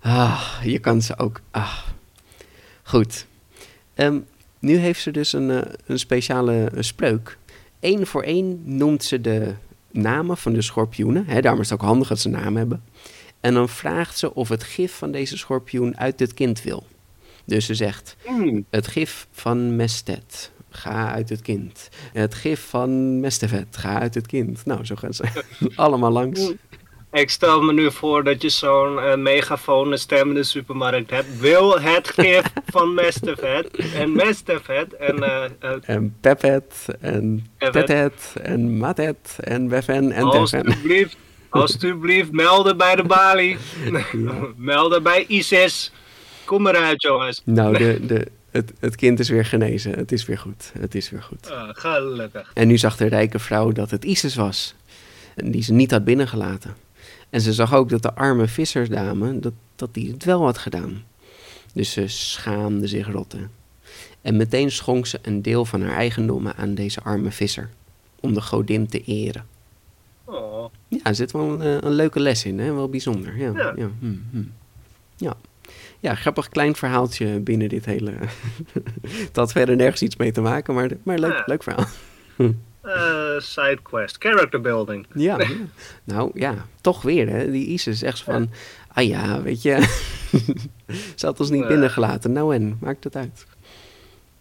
[0.00, 1.40] Ah, je kan ze ook.
[1.50, 1.78] Ah.
[2.82, 3.26] Goed.
[3.94, 4.18] Ehm,
[4.62, 7.38] nu heeft ze dus een, eh, een speciale eh, spreuk.
[7.80, 9.54] Eén voor één noemt ze de
[9.90, 11.24] namen van de schorpioenen.
[11.26, 12.82] Hè, daarom is het ook handig dat ze naam hebben.
[13.40, 16.86] En dan vraagt ze of het gif van deze schorpioen uit het kind wil.
[17.44, 18.64] Dus ze zegt, Hmm.
[18.70, 21.88] het gif van Mestet, ga uit het kind.
[22.12, 24.64] Het gif van Mestevet, ga uit het kind.
[24.66, 25.24] Nou, zo gaan ze
[25.74, 26.52] allemaal langs.
[27.12, 31.38] Ik stel me nu voor dat je zo'n eh, megafoon stem in de supermarkt hebt.
[31.38, 37.46] Wil het gif van Mestevet en Mestevet en eh, En Pepet, en.
[37.58, 41.16] Tetet, en Matet, en Beffen, en alsjeblieft,
[41.48, 43.56] alsjeblieft melden bij de balie.
[44.56, 45.92] melden bij ISIS.
[46.44, 47.42] Kom eruit jongens.
[47.44, 49.92] Nou, de, de, het, het kind is weer genezen.
[49.92, 50.72] Het is weer goed.
[50.78, 51.50] Het is weer goed.
[51.50, 52.50] Ah, gelukkig.
[52.54, 54.74] En nu zag de rijke vrouw dat het Isis was.
[55.34, 56.81] En die ze niet had binnengelaten.
[57.32, 61.02] En ze zag ook dat de arme vissersdame, dat, dat die het wel had gedaan.
[61.74, 63.38] Dus ze schaamde zich rotte.
[64.20, 67.70] En meteen schonk ze een deel van haar eigendommen aan deze arme visser.
[68.20, 69.46] Om de godin te eren.
[70.24, 70.64] Oh.
[70.88, 72.72] Ja, er zit wel een, eh, een leuke les in, hè?
[72.72, 73.36] Wel bijzonder.
[73.36, 73.72] Ja, ja.
[73.76, 73.90] Ja.
[74.00, 74.42] hm, hm.
[75.16, 75.36] ja.
[76.00, 78.12] ja, grappig klein verhaaltje binnen dit hele...
[79.26, 81.42] Het had verder nergens iets mee te maken, maar, maar leuk, Ja.
[81.46, 81.86] leuk verhaal.
[82.82, 85.06] Eh, sidequest, character building.
[85.14, 85.48] Ja, ja.
[86.04, 87.50] nou ja, toch weer hè.
[87.50, 88.50] Die Isis zo van,
[88.88, 89.78] ah ja, weet je,
[91.16, 92.32] ze had ons niet binnengelaten.
[92.32, 93.46] Nou en, maakt het uit.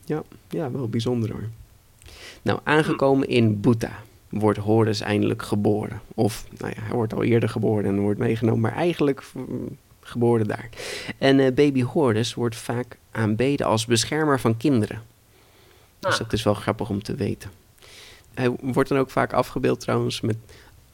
[0.06, 1.50] Ja, ja, wel bijzonder hoor.
[2.42, 3.92] Nou, aangekomen in Bhuta
[4.30, 6.02] wordt Horus eindelijk geboren.
[6.14, 10.48] Of, nou ja, hij wordt al eerder geboren en wordt meegenomen, maar eigenlijk mm, geboren
[10.48, 10.70] daar.
[11.18, 15.02] En eh, baby Horus wordt vaak aanbeden als beschermer van kinderen.
[16.00, 16.18] Dus Ah.
[16.20, 17.52] dat is wel grappig om te weten.
[18.34, 20.38] Hij wordt dan ook vaak afgebeeld trouwens met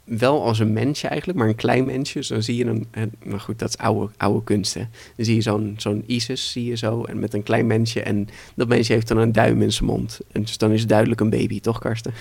[0.03, 2.23] wel als een mensje eigenlijk, maar een klein mensje.
[2.23, 4.83] Zo zie je een, en, maar goed, dat is oude, oude kunst hè.
[5.15, 8.01] Dan zie je zo'n zo'n Isis, zie je zo, en met een klein mensje.
[8.01, 10.19] En dat mensje heeft dan een duim in zijn mond.
[10.31, 12.13] En dus dan is het duidelijk een baby, toch Karsten?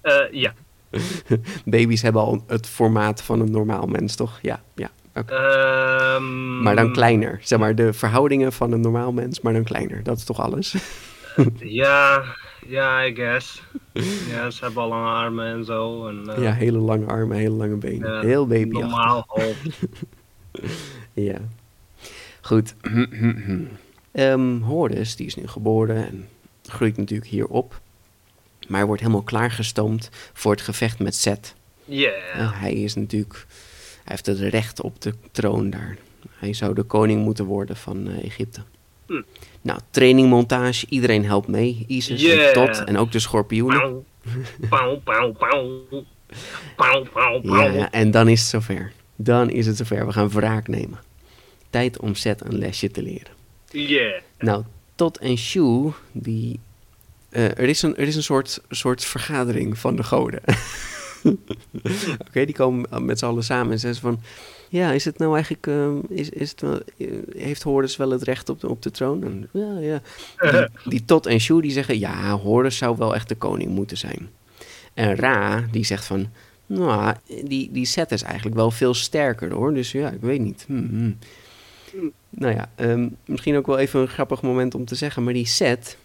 [0.00, 0.54] Eh, ja.
[1.64, 4.38] Baby's hebben al het formaat van een normaal mens, toch?
[4.42, 4.90] Ja, ja.
[5.12, 7.40] Ehm, Maar dan kleiner.
[7.42, 10.02] Zeg maar de verhoudingen van een normaal mens, maar dan kleiner.
[10.02, 10.74] Dat is toch alles?
[11.58, 12.24] Ja,
[12.66, 13.62] ja, I guess.
[14.30, 16.08] Ja, ze hebben al lange armen en zo.
[16.08, 18.12] En, eh, ja, hele lange armen, hele lange benen.
[18.12, 18.78] ja, Heel baby.
[18.78, 19.60] Normaal hoofd.
[21.12, 21.38] Ja.
[22.40, 22.74] Goed.
[24.12, 26.28] Ehm Horus, die is nu geboren en
[26.62, 27.80] groeit natuurlijk hier op.
[28.68, 31.28] Maar hij wordt helemaal klaargestoomd voor het gevecht met.
[31.84, 32.40] Yeah.
[32.40, 33.46] Eh, hij is natuurlijk...
[34.04, 35.96] Hij heeft het recht op de troon daar.
[36.30, 38.60] Hij zou de koning moeten worden van eh, Egypte.
[39.10, 39.22] Hm.
[39.62, 40.86] Nou, trainingmontage.
[40.88, 41.84] Iedereen helpt mee.
[41.86, 42.52] Isis en Yeah.
[42.52, 43.80] Tot en ook de schorpioenen.
[43.80, 44.04] Pauw,
[44.68, 46.04] pauw, pauw, pauw.
[46.76, 48.92] Pauw, pauw, Ja, en dan is het zover.
[49.16, 50.06] Dan is het zover.
[50.06, 50.98] We gaan wraak nemen.
[51.70, 53.32] Tijd om Seth een lesje te leren.
[53.70, 54.20] Yeah.
[54.38, 56.60] Nou, Tot en Shu, die...
[57.30, 60.40] eh, er, is een, er is een soort, soort vergadering van de goden.
[62.28, 64.20] Oké, die komen met z'n allen samen en zeggen van...
[64.72, 65.66] Ja, is het nou eigenlijk...
[65.66, 67.06] eh, is, is het wel, eh,
[67.36, 69.24] heeft Horus wel het recht op de, op de troon?
[69.24, 70.02] En, ja, ja.
[70.50, 71.98] Die, die Tot en Shu die zeggen...
[71.98, 74.30] Ja, Horus zou wel echt de koning moeten zijn.
[74.94, 76.26] En Ra, die zegt van...
[76.66, 79.74] Nou, die, die Set is eigenlijk wel veel sterker hoor.
[79.74, 80.64] Dus ja, ik weet niet.
[80.66, 81.12] Hm, hm.
[82.30, 85.24] Nou ja, ehm, misschien ook wel even een grappig moment om te zeggen.
[85.24, 85.96] Maar die Set...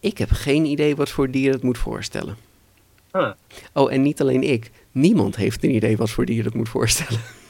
[0.00, 2.36] Ik heb geen idee wat voor dier het moet voorstellen.
[3.12, 3.30] Huh.
[3.72, 4.70] Oh, en niet alleen ik.
[4.92, 7.20] Niemand heeft een idee wat voor dier het moet voorstellen.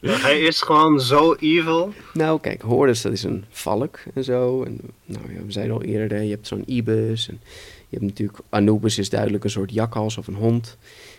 [0.00, 1.92] Hij is gewoon zo evil.
[2.12, 4.62] Nou, kijk, Horus, dat is een valk en zo.
[4.62, 7.28] En, nou ja, we zeiden al eerder, je hebt zo'n ibis.
[7.28, 7.40] En
[7.88, 10.76] je hebt natuurlijk, Anubis is duidelijk een soort jakhals of een hond.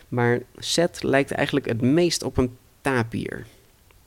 [0.07, 3.45] Maar Set lijkt eigenlijk het meest op een tapir.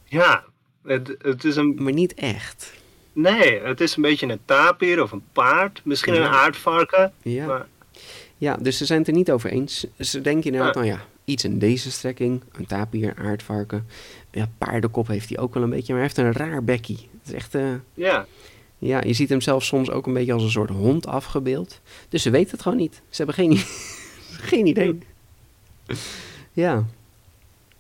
[0.05, 0.45] Ja,
[0.83, 1.75] het, het is een...
[1.79, 2.73] Maar niet echt.
[3.13, 5.81] Nee, het is een beetje een tapir of een paard.
[5.85, 7.13] Misschien een aardvarken.
[7.23, 7.47] Ja.
[7.47, 7.67] Maar,
[8.39, 9.87] ja, dus ze zijn het er niet over eens.
[9.99, 12.43] Ze denken inderdaad, nou ja, iets in deze strekking.
[12.53, 13.87] Een tapir, aardvarken.
[14.31, 17.09] Ja, paardenkop heeft hij ook wel een beetje, maar hij heeft een raar bekkie.
[17.23, 17.55] Het is echt...
[17.55, 18.27] eh, ja.
[18.79, 21.81] Ja, je ziet hem zelf soms ook een beetje als een soort hond afgebeeld.
[22.09, 22.95] Dus ze weten het gewoon niet.
[23.09, 23.57] Ze hebben geen,
[24.51, 24.99] geen idee.
[26.53, 26.85] Ja.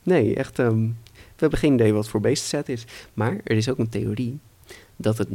[0.02, 0.58] Nee, echt.
[0.58, 0.80] ehm,
[1.12, 2.84] we hebben geen idee wat voor beest het is.
[3.14, 4.38] Maar er is ook een theorie
[4.96, 5.28] dat het.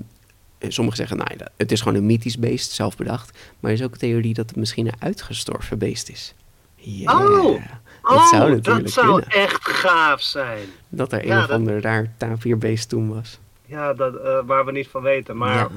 [0.57, 3.37] eh, Sommigen zeggen, nou, ja, het is gewoon een mythisch beest, zelf bedacht.
[3.59, 6.33] Maar er is ook een theorie dat het misschien een uitgestorven beest is.
[6.75, 7.61] Ja, Oh!
[8.09, 9.29] Dat oh, zou natuurlijk dat zou kunnen.
[9.43, 10.67] echt gaaf zijn.
[10.89, 13.39] Dat er een of dat- ander raar tapirbeest toen was.
[13.65, 15.37] Ja, dat, eh, waar we niet van weten.
[15.37, 15.69] Maar ja.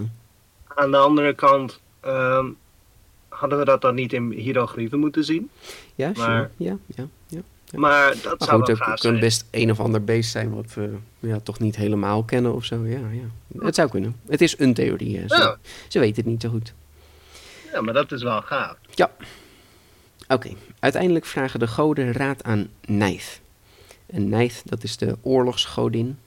[0.74, 2.46] aan de andere kant ehm,
[3.28, 5.50] hadden we dat dan niet in hieroglyphen moeten zien.
[5.94, 6.50] Ja, Maar- sure.
[6.56, 7.40] ja, ja, ja.
[7.64, 7.78] Ja.
[7.78, 9.20] Maar dat Maar zou goed, wel het gaaf kan zijn.
[9.20, 12.84] best een of ander beest zijn wat we ja, toch niet helemaal kennen of zo.
[12.86, 13.60] Ja, ja.
[13.64, 14.16] Het zou kunnen.
[14.28, 15.18] Het is een theorie.
[15.18, 15.28] Hè.
[15.28, 15.56] Ze, Ja.
[15.88, 16.72] ze weten het niet zo goed.
[17.72, 18.76] Ja, maar dat is wel gaaf.
[18.94, 19.10] Ja.
[20.28, 20.50] Oké,
[20.82, 23.40] uiteindelijk vragen de goden raad aan Neith.
[24.06, 26.18] En Neith, dat is de oorlogsgodin.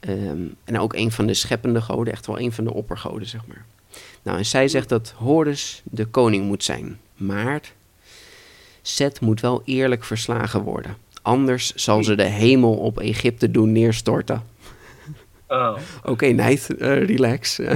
[0.00, 3.46] Ehm, en ook een van de scheppende goden, echt wel een van de oppergoden, zeg
[3.46, 3.64] maar.
[4.22, 7.00] Nou, en zij zegt dat Horus de koning moet zijn.
[7.16, 7.60] Maar
[8.82, 10.96] Set moet wel eerlijk verslagen worden.
[11.22, 14.42] Anders zal ze de hemel op Egypte doen neerstorten.
[15.48, 17.58] Oh, Oké, Neith, eh, relax.
[17.60, 17.74] Oh,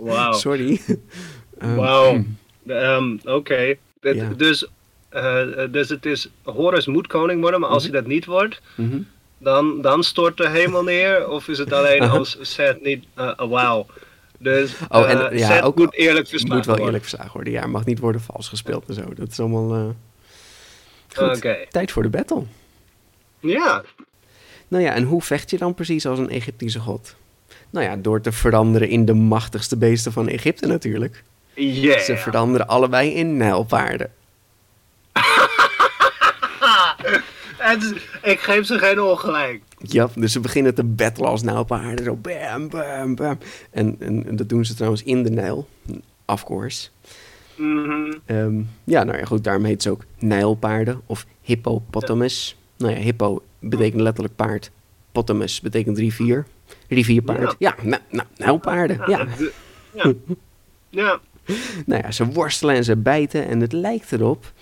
[0.00, 0.32] wauw.
[0.32, 0.80] Sorry.
[1.58, 2.24] Ehm, Wauw.
[2.66, 3.74] Ehm, Oké.
[4.00, 4.28] Ja.
[4.36, 4.68] Dus,
[5.70, 7.92] dus het is, Horus moet koning worden, maar als Mhm.
[7.92, 8.98] hij dat niet wordt, mhm.
[9.38, 11.28] dan, dan stort de hemel neer?
[11.28, 12.18] Of is het alleen Uh-huh.
[12.18, 13.04] als Seth niet...
[13.14, 13.86] eh, Wauw.
[14.38, 16.84] Dus Oh, en, eh, ja, Seth ook- moet eerlijk verslagen moet wel worden.
[16.94, 17.52] eerlijk verslagen worden.
[17.52, 19.02] Ja, mag niet worden vals gespeeld en zo.
[19.14, 19.74] Dat is allemaal...
[19.74, 19.84] eh,
[21.14, 22.42] Goed, tijd voor de battle.
[23.40, 23.82] Ja.
[24.68, 27.14] Nou ja, en hoe vecht je dan precies als een Egyptische god?
[27.70, 31.22] Nou ja, door te veranderen in de machtigste beesten van Egypte natuurlijk.
[31.54, 31.98] Yeah.
[32.00, 34.10] Ze veranderen allebei in nijlpaarden.
[38.32, 39.62] Ik geef ze geen ongelijk.
[39.78, 42.04] Ja, dus ze beginnen te battlen als nijlpaarden.
[42.04, 43.38] Zo bam, bam, bam.
[43.70, 45.68] En, en, en dat doen ze trouwens in de Nijl.
[46.26, 46.88] Of course.
[47.56, 48.12] Mhm.
[48.26, 52.56] Ehm, ja, nou ja, goed, daarom heet ze ook nijlpaarden of hippopotamus.
[52.76, 54.70] Nou ja, hippo betekent letterlijk paard.
[55.12, 56.46] Potamus betekent rivier.
[56.88, 57.54] Rivierpaard.
[57.58, 59.00] Ja, nou, nou, nijlpaarden.
[59.06, 59.26] Ja.
[60.90, 61.20] ja.
[61.86, 64.52] nou ja, ze worstelen en ze bijten en het lijkt erop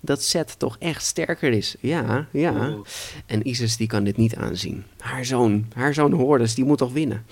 [0.00, 1.76] dat Seth toch echt sterker is.
[1.80, 2.68] Ja, ja.
[2.68, 2.86] Oeh.
[3.26, 4.84] En Isis die kan dit niet aanzien.
[4.98, 7.26] Haar zoon, haar zoon Horus, die moet toch winnen.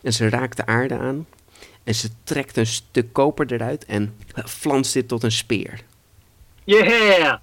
[0.00, 1.26] En ze raakt de aarde aan
[1.84, 5.80] en ze trekt een stuk koper eruit en flanst dit tot een speer.
[6.64, 7.36] Yeah!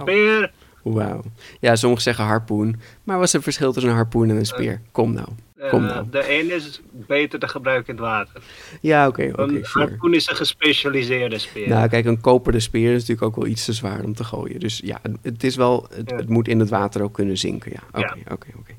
[0.00, 0.52] Speer!
[0.82, 1.22] Wauw.
[1.60, 4.80] Ja, sommigen zeggen harpoen, maar wat is het verschil tussen een harpoen en een speer?
[4.92, 5.28] Kom nou.
[5.58, 6.06] Eh, nou.
[6.10, 8.42] de een is beter te gebruiken in het water.
[8.80, 11.68] Ja, oké, oké, een harpoen is een gespecialiseerde speer.
[11.68, 14.60] Nou, kijk, een koperen speer is natuurlijk ook wel iets te zwaar om te gooien.
[14.60, 16.16] Dus ja, het is wel, het, Ja.
[16.16, 17.72] het moet in het water ook kunnen zinken.
[17.72, 18.32] Ja, oké, Ja.
[18.32, 18.72] oké, oké.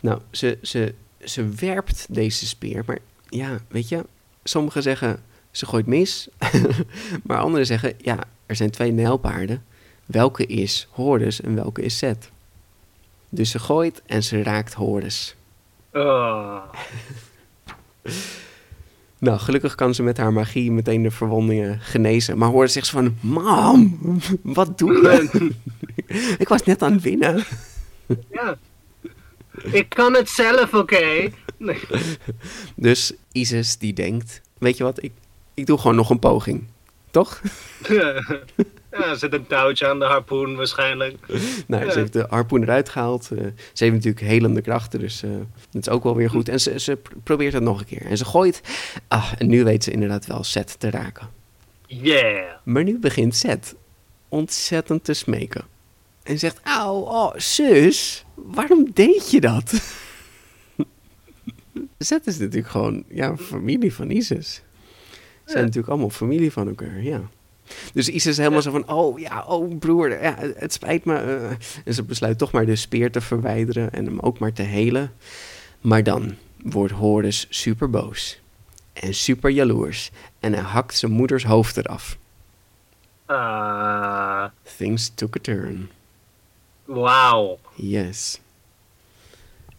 [0.00, 4.04] Nou, ze, ze, ze werpt deze speer, maar ja, weet je,
[4.44, 6.28] sommigen zeggen ze gooit mis,
[7.26, 9.64] maar anderen zeggen ja, er zijn twee nijlpaarden.
[10.06, 12.30] Welke is Horus en welke is Seth?
[13.28, 15.34] Dus ze gooit en ze raakt Horus.
[15.94, 16.62] Oh.
[19.18, 22.38] Nou, gelukkig kan ze met haar magie meteen de verwondingen genezen.
[22.38, 23.98] Maar zegt ze van, mam,
[24.42, 25.50] wat doe je?
[26.42, 27.44] Ik was net aan het winnen.
[28.30, 28.58] ja.
[29.62, 31.30] Ik kan het zelf, oké?
[31.56, 31.80] Nee.
[32.76, 35.12] Dus Isis die denkt, weet je wat, ik,
[35.54, 36.64] ik doe gewoon nog een poging.
[37.10, 37.40] Toch?
[38.98, 41.18] Ja, er zit een touwtje aan de harpoen waarschijnlijk.
[41.66, 43.30] Nou, ze heeft de harpoen eruit gehaald.
[43.30, 43.38] eh,
[43.72, 45.30] ze heeft natuurlijk helende krachten, dus eh,
[45.70, 46.48] dat is ook wel weer goed.
[46.48, 48.06] En ze, ze pr- probeert het nog een keer.
[48.06, 48.60] En ze gooit.
[49.08, 51.28] Ah, en nu weet ze inderdaad wel Seth te raken.
[51.86, 52.44] Yeah!
[52.64, 53.74] Maar nu begint Seth
[54.28, 55.64] ontzettend te smeken.
[56.22, 59.72] En zegt, auw, oh, zus, waarom deed je dat?
[61.98, 64.54] Seth is natuurlijk gewoon, ja, familie van Isis.
[64.54, 64.60] Ze
[65.44, 65.64] zijn Ja.
[65.64, 67.20] natuurlijk allemaal familie van elkaar, ja.
[67.92, 71.16] Dus Isis is helemaal zo van, oh ja, oh broer, ja, het spijt me.
[71.16, 71.50] eh.
[71.84, 75.12] En ze besluit toch maar de speer te verwijderen en hem ook maar te helen.
[75.80, 78.40] Maar dan wordt Horus super boos.
[78.92, 80.10] En super jaloers.
[80.40, 82.16] En hij hakt zijn moeders hoofd eraf.
[83.26, 84.44] Ah,
[84.76, 85.90] Things took a turn.
[86.84, 87.58] Wauw.
[87.74, 88.40] Yes.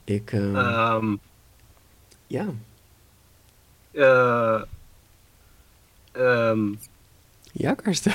[0.03, 1.15] Ik, Ehm,
[2.27, 2.45] ja.
[3.91, 4.61] eh,
[6.11, 6.73] ehm,
[7.57, 8.13] Ja, Karsten.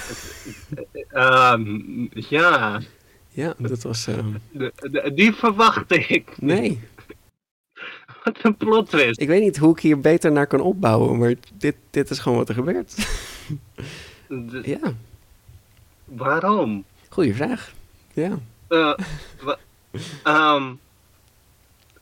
[1.09, 2.81] ehm, ja,
[3.29, 4.07] ja, dat was...
[4.07, 6.41] eh, de- de- die verwachtte ik.
[6.41, 6.81] nee,
[8.25, 9.21] Wat een plot twist.
[9.21, 12.39] ik weet niet hoe ik hier beter naar kan opbouwen, maar dit, dit is gewoon
[12.39, 12.95] wat er gebeurt.
[14.29, 14.95] De- ja,
[16.05, 16.85] Waarom?
[17.09, 17.73] goeie vraag.
[18.13, 18.39] Ja.
[18.69, 18.95] Eh,
[20.25, 20.73] ehm,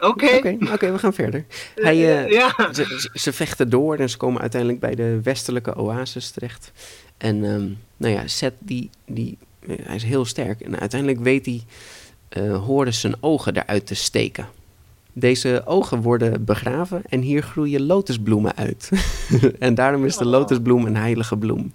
[0.00, 0.56] Oké.
[0.72, 1.44] Oké, we gaan verder.
[1.74, 2.72] Hij, eh, ja.
[2.72, 6.72] ze- ze vechten door en ze komen uiteindelijk bij de westelijke oasis terecht.
[7.18, 10.60] En ehm, nou ja, Seth, die, die, eh, hij is heel sterk.
[10.60, 11.62] En uiteindelijk weet hij
[12.28, 14.48] eh Horus zijn ogen eruit te steken.
[15.12, 18.90] Deze ogen worden begraven en hier groeien lotusbloemen uit.
[19.58, 20.30] en daarom is de Oh.
[20.30, 21.72] lotusbloem een heilige bloem.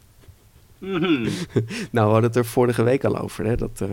[0.77, 1.29] Mhm.
[1.91, 3.89] Nou, we hadden het er vorige week al over, hè, dat eh,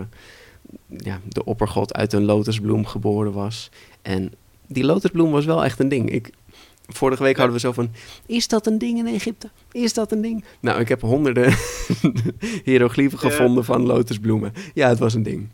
[0.99, 3.71] ja, de oppergod uit een lotusbloem geboren was.
[4.03, 4.33] En
[4.67, 6.11] die lotusbloem was wel echt een ding.
[6.11, 6.31] Ik,
[6.95, 7.91] vorige week hadden we zo van,
[8.27, 9.51] is dat een ding in Egypte?
[9.73, 10.45] Is dat een ding?
[10.61, 11.55] Nou, ik heb honderden
[12.65, 14.53] hieroglyphen gevonden van lotusbloemen.
[14.75, 15.49] Ja, het was een ding.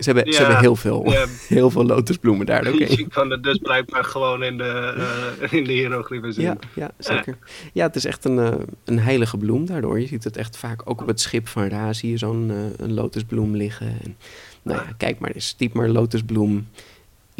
[0.00, 1.26] Ze hebben, ze hebben heel veel, Ja.
[1.58, 2.84] heel veel lotusbloemen daar, oké.
[2.84, 4.94] Je kan het dus blijkbaar gewoon in de,
[5.42, 6.44] eh in de hieroglyphen zien.
[6.44, 7.38] Ja, ja, zeker.
[7.72, 8.54] Ja, het is echt een, eh,
[8.84, 10.00] een heilige bloem daardoor.
[10.00, 12.84] Je ziet het echt vaak, ook op het schip van Ra zie je zo'n eh,
[12.86, 13.86] een lotusbloem liggen.
[13.86, 14.16] En,
[14.62, 16.68] nou ja, kijk maar eens, typ maar lotusbloem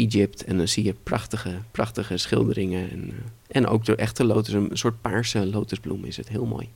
[0.06, 2.90] Egypte en dan zie je prachtige, prachtige schilderingen.
[2.90, 6.68] En, eh, en ook de echte lotus, een soort paarse lotusbloem is het, heel mooi.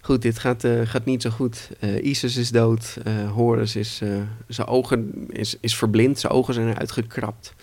[0.00, 1.70] Goed, dit gaat, eh, gaat niet zo goed.
[1.80, 2.98] Eh, Isis is dood,
[3.34, 4.02] Horus is,
[4.48, 7.54] zijn ogen is, is verblind, zijn ogen zijn eruit gekrapt.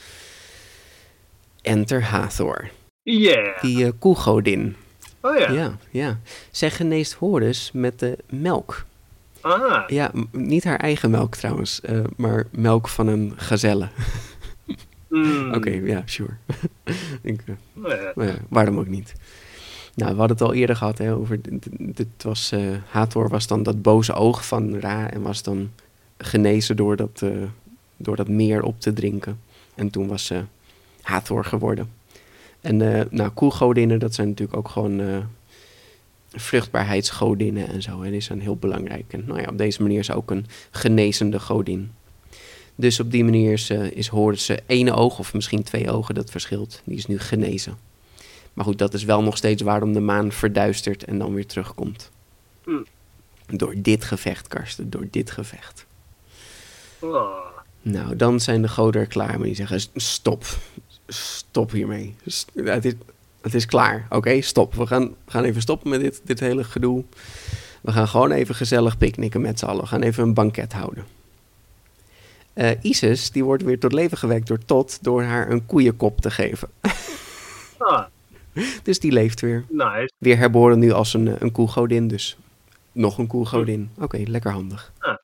[1.62, 2.70] Enter Hathor.
[3.04, 3.62] Yeah.
[3.62, 4.76] Die koegodin.
[5.22, 5.52] Oh ja.
[5.52, 5.78] Ja.
[5.92, 6.20] ja,
[6.52, 8.86] Zij geneest Horus met de melk.
[9.46, 9.84] Ah.
[9.88, 13.88] Ja, niet haar eigen melk trouwens, eh, maar melk van een gazelle.
[15.10, 15.54] Mm.
[15.54, 16.34] Oké, ja, sure.
[17.22, 17.56] Ik, eh,
[18.14, 19.14] maar ja, waarom ook niet?
[19.96, 21.40] Nou, we hadden het al eerder gehad hè, over.
[21.80, 25.72] Dit was, eh, Hathor was dan dat boze oog van Ra en was dan
[26.18, 27.24] genezen door dat,
[27.98, 29.40] door dat meer op te drinken.
[29.76, 30.44] En toen was ze
[31.02, 31.90] Hathor geworden.
[32.62, 32.78] En
[33.10, 35.02] nou, koelgodinnen, dat zijn natuurlijk ook gewoon
[36.36, 38.02] vruchtbaarheidsgodinnen en zo.
[38.02, 39.14] En die zijn heel belangrijk.
[39.14, 41.92] En nou ja, op deze manier is ze ook een genezende godin.
[42.76, 46.16] Dus op die manier is, eh, is Horus ze ene oog, of misschien twee ogen,
[46.16, 46.82] dat verschilt.
[46.84, 47.78] Die is nu genezen.
[48.54, 52.12] Maar goed, dat is wel nog steeds waarom de maan verduistert en dan weer terugkomt.
[52.66, 52.86] Mm.
[53.46, 55.86] Door dit gevecht, Karsten, door dit gevecht.
[57.00, 57.46] Oh.
[57.82, 59.48] Nou, dan zijn de goden er klaar mee.
[59.48, 60.46] Die zeggen, stop.
[61.08, 62.16] Stop hiermee.
[62.26, 62.94] St- Het is,
[63.46, 64.06] het is klaar.
[64.10, 64.74] Oké, stop.
[64.74, 67.04] We gaan, we gaan even stoppen met dit, dit hele gedoe.
[67.82, 69.82] We gaan gewoon even gezellig picknicken met z'n allen.
[69.82, 71.06] We gaan even een banket houden.
[72.54, 76.32] Eh, Isis, die wordt weer tot leven gewekt door Tot door haar een koeienkop te
[76.32, 76.70] geven.
[77.78, 78.06] Ah,
[78.84, 79.66] Dus die leeft weer.
[79.70, 80.12] nice.
[80.18, 82.38] Weer herboren nu als een, eh, een koegodin, dus
[82.92, 83.90] nog een koegodin.
[84.00, 84.94] Oké, lekker handig.
[85.00, 85.16] Ah.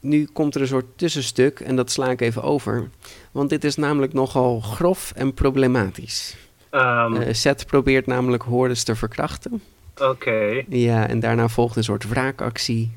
[0.00, 2.90] Nu komt er een soort tussenstuk en dat sla ik even over.
[3.30, 6.36] Want dit is namelijk nogal grof en problematisch.
[6.70, 9.62] Eh Seth probeert namelijk hordes te verkrachten.
[10.00, 10.64] Oké.
[10.68, 12.90] Ja, en daarna volgt een soort wraakactie.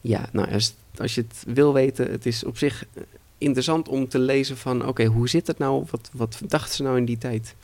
[0.00, 3.02] Ja, nou, als, als je het wil weten, het is op zich eh,
[3.38, 4.86] interessant om te lezen van...
[4.86, 5.84] oké, hoe zit het nou?
[5.90, 7.54] Wat, wat dachten ze nou in die tijd?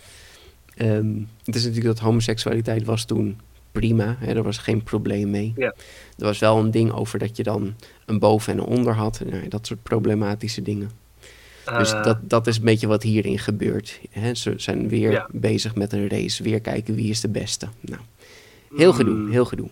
[0.75, 3.41] Ehm, het is natuurlijk dat homoseksualiteit was toen
[3.81, 4.17] prima.
[4.19, 5.53] Hè, er was geen probleem mee.
[5.57, 5.75] Ja.
[6.19, 7.75] Er was wel een ding over dat je dan
[8.07, 9.23] een boven en een onder had.
[9.31, 10.91] Nou, dat soort problematische dingen.
[11.79, 14.01] Dus Eh, dat, dat is een beetje wat hierin gebeurt.
[14.11, 15.29] Hè, ze zijn weer Ja.
[15.33, 16.43] bezig met een race.
[16.43, 17.69] Weer kijken wie is de beste.
[17.81, 18.01] Nou,
[18.77, 19.69] heel gedoe, mm, heel gedoe.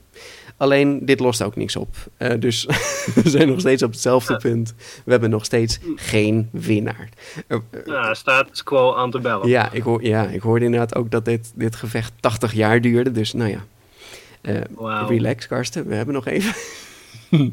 [0.57, 1.88] Alleen, dit lost ook niks op.
[2.17, 2.64] Eh, dus
[3.23, 4.38] we zijn nog steeds op hetzelfde Ja.
[4.38, 4.75] punt.
[5.05, 7.09] We hebben nog steeds geen winnaar.
[7.47, 9.49] Er- er- Ja, status quo aan te bellen.
[9.49, 13.11] ja, ik hoor, ja, ik hoorde inderdaad ook dat dit, dit gevecht 80 jaar duurde.
[13.11, 13.64] Dus nou ja,
[14.44, 14.61] Eh,
[15.09, 16.54] relax Karsten, we hebben nog even.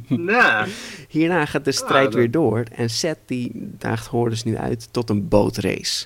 [0.07, 0.73] Nee.
[1.09, 2.63] Hierna gaat de strijd dat- weer door.
[2.75, 6.05] En Seth die daagt Hordes nu uit tot een bootrace.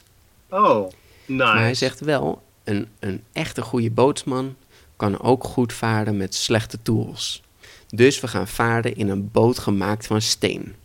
[0.49, 0.89] Oh,
[1.25, 1.43] nice.
[1.43, 4.55] Maar hij zegt wel, een, een echte goede bootsman
[4.95, 7.43] kan ook goed varen met slechte tools.
[7.89, 10.75] Dus we gaan varen in een boot gemaakt van steen.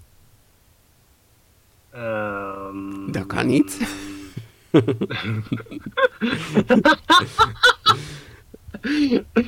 [1.90, 3.78] Ehm, Dat kan niet.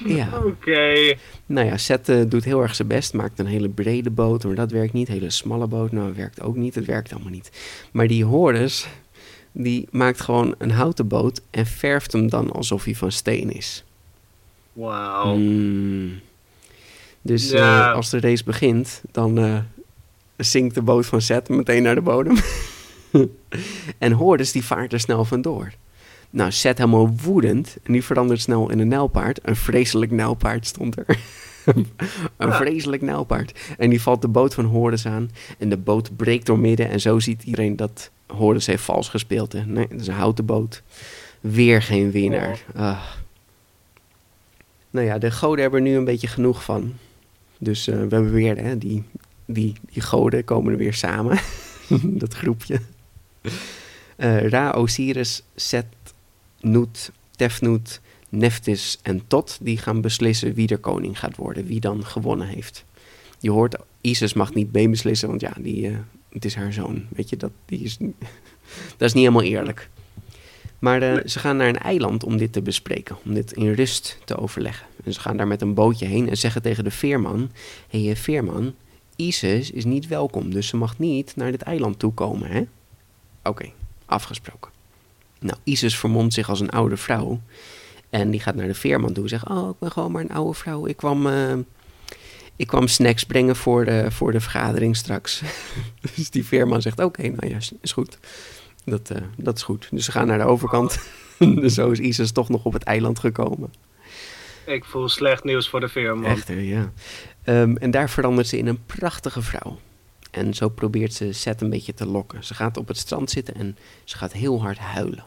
[0.06, 1.14] ja, Oké.
[1.46, 3.12] nou ja, Seth eh, doet heel erg zijn best.
[3.14, 5.08] Maakt een hele brede boot, maar dat werkt niet.
[5.08, 6.74] Hele smalle boot, nou, dat werkt ook niet.
[6.74, 7.50] Het werkt allemaal niet.
[7.92, 8.86] Maar die Horus,
[9.52, 13.84] die maakt gewoon een houten boot en verft hem dan alsof hij van steen is.
[14.72, 15.36] Wauw.
[15.36, 16.20] Mm.
[17.22, 17.88] Dus Ja.
[17.90, 19.58] eh, als de race begint, dan eh,
[20.36, 22.36] zinkt de boot van Seth meteen naar de bodem.
[23.98, 25.72] en Hordes die vaart er snel vandoor.
[26.32, 29.38] Nou, Seth helemaal woedend en die verandert snel in een nijlpaard.
[29.42, 31.04] Een vreselijk nijlpaard stond er.
[31.64, 31.86] een
[32.38, 32.56] Ja.
[32.56, 33.60] vreselijk nijlpaard.
[33.78, 36.88] En die valt de boot van Hordes aan en de boot breekt door midden.
[36.88, 39.52] En zo ziet iedereen dat Hordes heeft vals gespeeld.
[39.52, 39.64] Hè.
[39.66, 40.82] Nee, het is een houten boot.
[41.40, 42.64] Weer geen winnaar.
[42.74, 43.02] Ah.
[44.90, 46.92] Nou ja, de goden hebben er nu een beetje genoeg van.
[47.58, 49.02] Dus eh, we hebben weer, hè, die,
[49.44, 51.38] die, die goden komen er weer samen.
[52.22, 52.80] dat groepje.
[54.16, 55.86] Eh, Ra, Osiris, Set,
[56.62, 59.58] Nut, Tefnut, Neftis en Tot...
[59.60, 61.66] die gaan beslissen wie er koning gaat worden.
[61.66, 62.84] Wie dan gewonnen heeft.
[63.38, 65.96] Je hoort, Isis mag niet meebeslissen, want ja, die, eh,
[66.28, 67.06] het is haar zoon.
[67.08, 67.96] Weet je, dat, die is,
[68.96, 69.88] dat is niet helemaal eerlijk.
[70.78, 74.18] Maar eh, ze gaan naar een eiland om dit te bespreken, om dit in rust
[74.24, 74.86] te overleggen.
[75.04, 77.50] En ze gaan daar met een bootje heen en zeggen tegen de veerman:
[77.88, 78.74] Hé, hey, veerman,
[79.16, 82.62] Isis is niet welkom, dus ze mag niet naar dit eiland toe komen, hè?
[83.42, 83.72] Oké,
[84.04, 84.70] afgesproken.
[85.42, 87.40] Nou, Isis vermomt zich als een oude vrouw.
[88.10, 90.32] En die gaat naar de veerman toe en zegt: Oh, ik ben gewoon maar een
[90.32, 90.86] oude vrouw.
[90.86, 91.54] Ik kwam, eh,
[92.56, 95.42] ik kwam snacks brengen voor de, voor de vergadering straks.
[96.14, 98.18] dus die veerman zegt: Oké, nou ja, is- goed.
[98.84, 99.88] Dat, eh, dat is goed.
[99.90, 100.98] Dus ze gaan naar de overkant.
[101.38, 103.72] dus zo is Isis toch nog op het eiland gekomen.
[104.66, 106.30] Ik voel slecht nieuws voor de veerman.
[106.30, 106.92] Echt, hè, ja.
[107.42, 109.78] Ehm, en daar verandert ze in een prachtige vrouw.
[110.30, 112.44] En zo probeert ze Seth een beetje te lokken.
[112.44, 115.24] Ze gaat op het strand zitten en ze gaat heel hard huilen.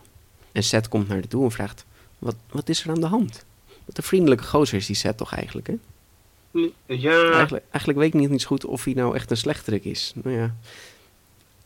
[0.55, 1.85] En Seth komt naar haar toe en vraagt,
[2.19, 3.45] wat, wat is er aan de hand?
[3.85, 5.75] Wat een vriendelijke gozer is die Seth toch eigenlijk, hè?
[6.85, 10.11] Ja, Eigenlijk, eigenlijk weet ik niet eens goed of hij nou echt een slechterik is.
[10.15, 10.55] Nou ja.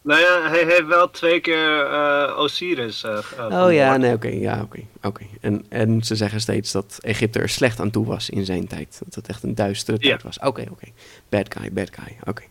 [0.02, 4.62] nou ja, hij heeft wel twee keer eh, Osiris ge- Oh ja, nee, oké, ja,
[4.62, 5.24] oké, oké.
[5.42, 9.02] En, en ze zeggen steeds dat Egypte er slecht aan toe was in zijn tijd.
[9.06, 10.40] Dat het echt een duistere tijd was.
[10.40, 10.88] Oké, oké.
[11.30, 12.44] Bad guy, bad guy, oké.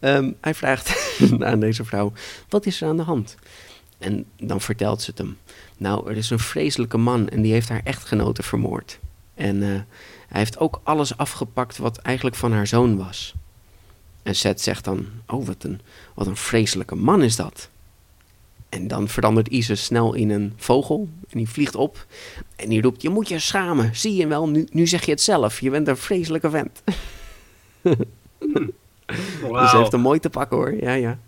[0.00, 2.12] Ehm, hij vraagt aan deze vrouw,
[2.48, 3.36] wat is er aan de hand?
[4.00, 5.38] En dan vertelt ze het hem.
[5.76, 8.98] Nou, er is een vreselijke man en die heeft haar echtgenote vermoord.
[9.34, 9.68] En eh,
[10.28, 13.34] hij heeft ook alles afgepakt wat eigenlijk van haar zoon was.
[14.22, 15.80] En Seth zegt dan, oh, wat een,
[16.14, 17.68] wat een vreselijke man is dat.
[18.68, 21.08] En dan verandert Isis snel in een vogel.
[21.28, 22.06] En die vliegt op.
[22.56, 23.96] En die roept, je moet je schamen.
[23.96, 25.60] Zie je wel, nu, nu zeg je het zelf.
[25.60, 26.82] Je bent een vreselijke vent.
[29.40, 29.60] Wauw.
[29.60, 30.74] Dus ze heeft hem mooi te pakken hoor.
[30.74, 31.18] Ja, ja.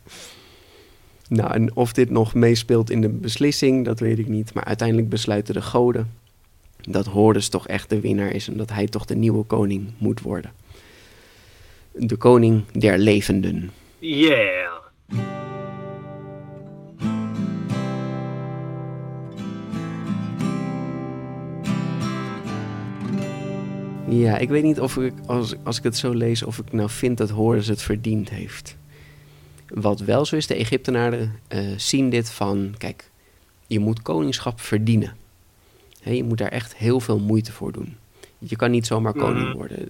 [1.28, 4.54] Nou, en of dit nog meespeelt in de beslissing, dat weet ik niet.
[4.54, 6.10] Maar uiteindelijk besluiten de goden
[6.80, 10.20] dat Hordes toch echt de winnaar is en dat hij toch de nieuwe koning moet
[10.20, 10.52] worden.
[11.92, 13.70] De koning der levenden.
[13.98, 14.72] Yeah.
[24.08, 26.90] Ja, ik weet niet of ik, als, als ik het zo lees, of ik nou
[26.90, 28.76] vind dat Horus het verdiend heeft.
[29.74, 33.10] Wat wel zo is, de Egyptenaren eh, zien dit van, kijk,
[33.66, 35.16] je moet koningschap verdienen.
[36.02, 37.96] Je moet daar echt heel veel moeite voor doen.
[38.38, 39.56] Je kan niet zomaar koning Mhm.
[39.56, 39.88] worden.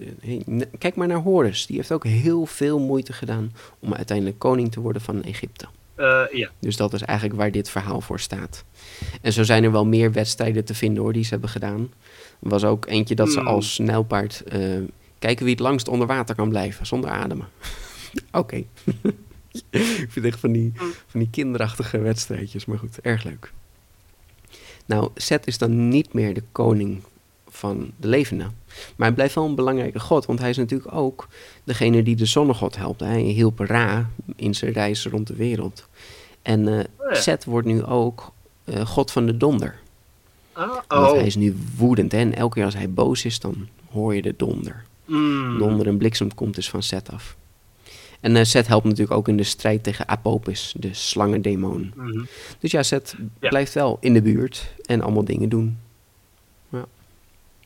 [0.78, 4.80] Kijk maar naar Horus, die heeft ook heel veel moeite gedaan om uiteindelijk koning te
[4.80, 5.66] worden van Egypte.
[5.94, 6.50] Eh, ja.
[6.58, 8.64] Dus dat is eigenlijk waar dit verhaal voor staat.
[9.20, 11.80] En zo zijn er wel meer wedstrijden te vinden hoor, die ze hebben gedaan.
[12.42, 13.48] Er was ook eentje dat ze Hmm.
[13.48, 14.60] als nijlpaard eh,
[15.18, 17.48] kijken wie het langst onder water kan blijven, zonder ademen.
[18.32, 18.62] Oké.
[19.70, 20.72] Ik vind echt van die,
[21.06, 23.52] van die kinderachtige wedstrijdjes, maar goed, erg leuk.
[24.86, 27.02] Nou, Seth is dan niet meer de koning
[27.48, 28.56] van de levenden.
[28.96, 31.28] Maar hij blijft wel een belangrijke god, want hij is natuurlijk ook
[31.64, 33.00] degene die de zonnegod helpt.
[33.00, 35.88] Hij hielp Ra in zijn reis rond de wereld.
[36.42, 37.22] En eh Oh ja.
[37.22, 38.32] Seth wordt nu ook
[38.64, 39.78] eh, god van de donder.
[40.52, 41.12] Want oh.
[41.12, 42.18] hij is nu woedend hè?
[42.18, 44.84] en elke keer als hij boos is, dan hoor je de donder.
[45.04, 45.58] Mm.
[45.58, 47.36] Donder en bliksem komt dus van Seth af.
[48.22, 51.92] En Seth helpt natuurlijk ook in de strijd tegen Apopis, de slangendemon.
[51.96, 52.24] Mhm.
[52.58, 53.48] Dus ja, Seth Ja.
[53.48, 55.78] blijft wel in de buurt en allemaal dingen doen.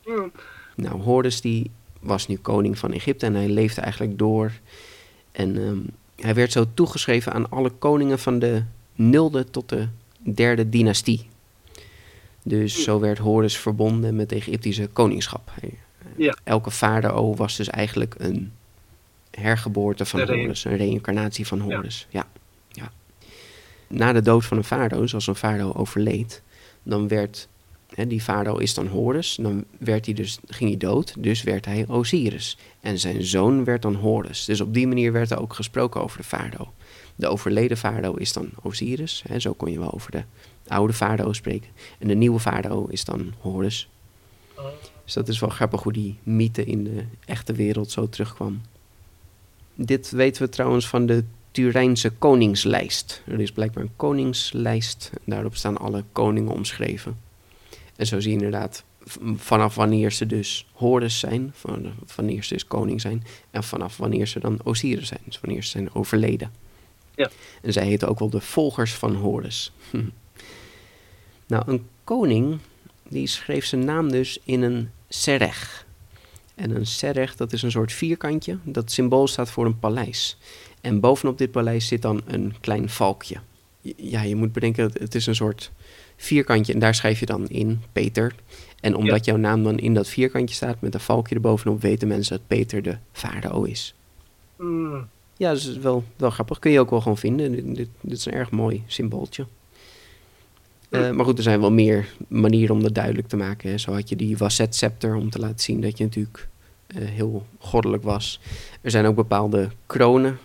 [0.05, 0.31] Mm.
[0.75, 4.51] Nou, Horus die was nu koning van Egypte en hij leefde eigenlijk door.
[5.31, 5.77] En ehm,
[6.15, 8.63] hij werd zo toegeschreven aan alle koningen van de
[8.95, 9.87] nulde tot de
[10.19, 11.27] derde dynastie.
[12.43, 15.51] Dus zo werd Horus verbonden met de Egyptische koningschap.
[15.59, 16.37] Hij, eh, Ja.
[16.43, 18.51] Elke farao was dus eigenlijk een
[19.41, 22.07] hergeboorte van re- Horus, een reïncarnatie van Horus.
[22.09, 22.27] Ja.
[22.71, 22.91] Ja.
[23.87, 26.41] Na de dood van een farao, dus als een farao overleed,
[26.83, 27.47] dan werd
[27.95, 31.65] Hè, die farao is dan Horus, dan werd hij dus, ging hij dood, dus werd
[31.65, 32.57] hij Osiris.
[32.79, 34.45] En zijn zoon werd dan Horus.
[34.45, 36.73] Dus op die manier werd er ook gesproken over de farao.
[37.15, 40.23] De overleden farao is dan Osiris, hè, zo kon je wel over de
[40.67, 41.69] oude farao spreken.
[41.99, 43.89] En de nieuwe farao is dan Horus.
[45.03, 48.61] Dus dat is wel grappig hoe die mythe in de echte wereld zo terugkwam.
[49.79, 53.21] Dit weten we trouwens van de Turijnse koningslijst.
[53.25, 55.09] Er is blijkbaar een koningslijst.
[55.13, 57.17] En daarop staan alle koningen omschreven.
[57.95, 58.83] En zo zie je inderdaad
[59.35, 64.27] vanaf wanneer ze dus Horus zijn, van, wanneer ze dus koning zijn, en vanaf wanneer
[64.27, 66.51] ze dan Osiris zijn, dus wanneer ze zijn overleden.
[67.15, 67.29] Ja.
[67.61, 69.71] En zij heten ook wel de volgers van Horus.
[71.47, 72.57] nou, een koning,
[73.09, 75.86] die schreef zijn naam dus in een sereg.
[76.57, 80.37] En een sereg, dat is een soort vierkantje, dat symbool staat voor een paleis.
[80.81, 83.35] En bovenop dit paleis zit dan een klein valkje.
[83.97, 85.71] Ja, je moet bedenken, het- het is een soort
[86.17, 88.35] vierkantje en daar schrijf je dan in Peter.
[88.79, 92.37] En omdat jouw naam dan in dat vierkantje staat met een valkje erbovenop, weten mensen
[92.37, 93.95] dat Peter de farao is.
[94.57, 95.07] Mm.
[95.37, 96.59] Ja, dat is wel, wel grappig.
[96.59, 97.51] Kun je ook wel gewoon vinden.
[97.51, 99.45] Dit, dit, dit is een erg mooi symbooltje.
[100.89, 103.69] Eh, maar goed, er zijn wel meer manieren om dat duidelijk te maken.
[103.69, 103.77] Hè.
[103.77, 106.47] Zo had je die Wasset-scepter om te laten zien dat je natuurlijk
[106.87, 108.39] eh, heel goddelijk was.
[108.81, 110.39] Er zijn ook bepaalde kronen,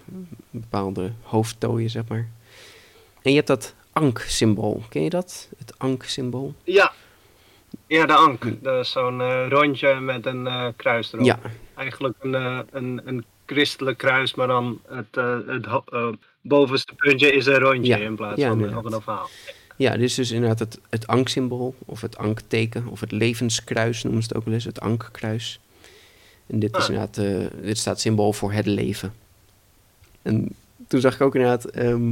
[0.51, 2.29] bepaalde hoofdtooien, zeg maar.
[3.23, 4.83] En je hebt dat Ankh-symbool.
[4.89, 5.49] Ken je dat?
[5.59, 6.55] Het Ankh-symbool?
[6.65, 6.93] Ja.
[7.87, 8.63] Ja, de ank.
[8.63, 11.27] Dat is zo'n eh, rondje met een kruis erop.
[11.27, 11.39] Ja,
[11.75, 12.35] Eigenlijk een,
[12.71, 15.15] een, een christelijk kruis, maar dan het,
[15.47, 15.67] het
[16.41, 18.05] bovenste puntje is een rondje Ja.
[18.05, 19.29] in plaats Ja, van of een ovaal.
[19.77, 24.23] Ja, dit is dus inderdaad het, het anksymbool, of het ankteken, of het levenskruis noemen
[24.23, 25.61] ze het ook wel eens, het ankkruis.
[26.47, 26.89] En dit is Ah.
[26.89, 29.15] inderdaad, eh, dit staat symbool voor het leven.
[30.23, 30.49] En
[30.87, 32.09] toen zag ik ook inderdaad, ehm,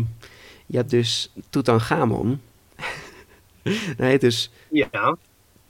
[0.66, 2.40] je hebt dus Tutankhamon.
[3.96, 5.16] Hij heet dus Ja.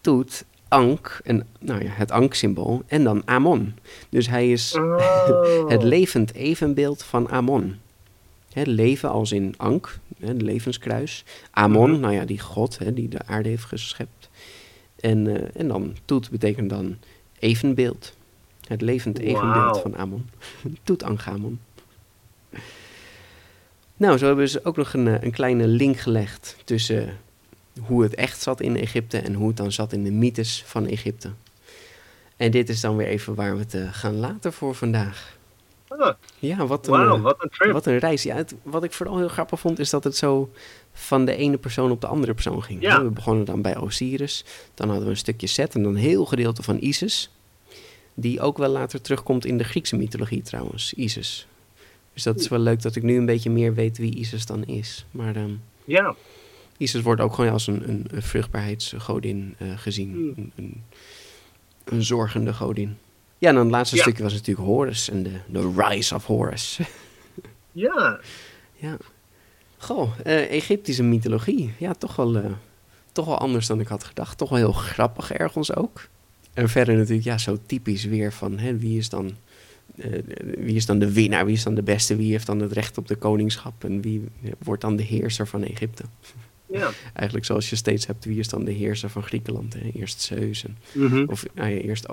[0.01, 3.74] Toet, Ankh, en, nou ja, het anksymbool, en dan Amon.
[4.09, 5.68] Dus hij is Oh.
[5.68, 7.76] het levend evenbeeld van Amon.
[8.53, 9.91] Hè, leven als in Ankh,
[10.21, 11.25] hè, de levenskruis.
[11.51, 12.01] Amon, Mhm.
[12.01, 14.29] nou ja, die god hè, die de aarde heeft geschept.
[15.01, 16.97] En, eh, en dan Toet betekent dan
[17.39, 18.16] evenbeeld.
[18.66, 20.29] Het levend evenbeeld van Amon.
[20.85, 21.61] Toetanchamon.
[23.97, 27.18] Nou, zo hebben ze ook nog een, eh, een kleine link gelegd tussen
[27.81, 30.87] hoe het echt zat in Egypte en hoe het dan zat in de mythes van
[30.87, 31.31] Egypte.
[32.37, 35.39] En dit is dan weer even waar we het eh, gaan laten voor vandaag.
[35.99, 37.72] Ah, Ja, wat een, eh, wat een trip.
[37.72, 38.22] wat een reis.
[38.22, 40.51] Ja, het- wat ik vooral heel grappig vond, is dat het zo
[40.93, 42.82] van de ene persoon op de andere persoon ging.
[42.82, 43.03] Ja.
[43.03, 46.24] We begonnen dan bij Osiris, dan hadden we een stukje Set en dan een heel
[46.24, 47.30] gedeelte van Isis.
[48.14, 51.47] Die ook wel later terugkomt in de Griekse mythologie trouwens, Isis.
[52.14, 54.64] Dus dat is wel leuk dat ik nu een beetje meer weet wie Isis dan
[54.64, 55.05] is.
[55.11, 55.53] Maar ehm,
[55.84, 56.14] Ja.
[56.76, 60.12] Isis wordt ook gewoon als een, een, een vruchtbaarheidsgodin eh, gezien.
[60.12, 60.32] Hmm.
[60.36, 60.82] Een, een,
[61.84, 62.97] een zorgende godin.
[63.41, 64.03] Ja, en dan het laatste Ja.
[64.03, 66.80] stukje was natuurlijk Horus en de, de Rise of Horus.
[67.72, 68.20] Ja.
[68.84, 68.97] ja.
[69.78, 71.72] Goh, eh, Egyptische mythologie.
[71.78, 72.45] Ja, toch wel, eh,
[73.12, 74.38] toch wel anders dan ik had gedacht.
[74.38, 76.09] Toch wel heel grappig ergens ook.
[76.55, 79.32] En verder natuurlijk, ja, zo typisch weer van hè, wie is dan
[79.97, 80.22] eh,
[80.59, 82.99] wie is dan de winnaar, wie is dan de beste, wie heeft dan het recht
[82.99, 84.24] op de koningschap en wie
[84.59, 86.03] wordt dan de heerser van Egypte.
[86.66, 86.91] Ja.
[87.14, 89.74] Eigenlijk zoals je steeds hebt, wie is dan de heerser van Griekenland?
[89.74, 89.91] Hè?
[89.95, 91.24] Eerst Zeus, en, Mhm.
[91.26, 92.07] of nou ja, eerst,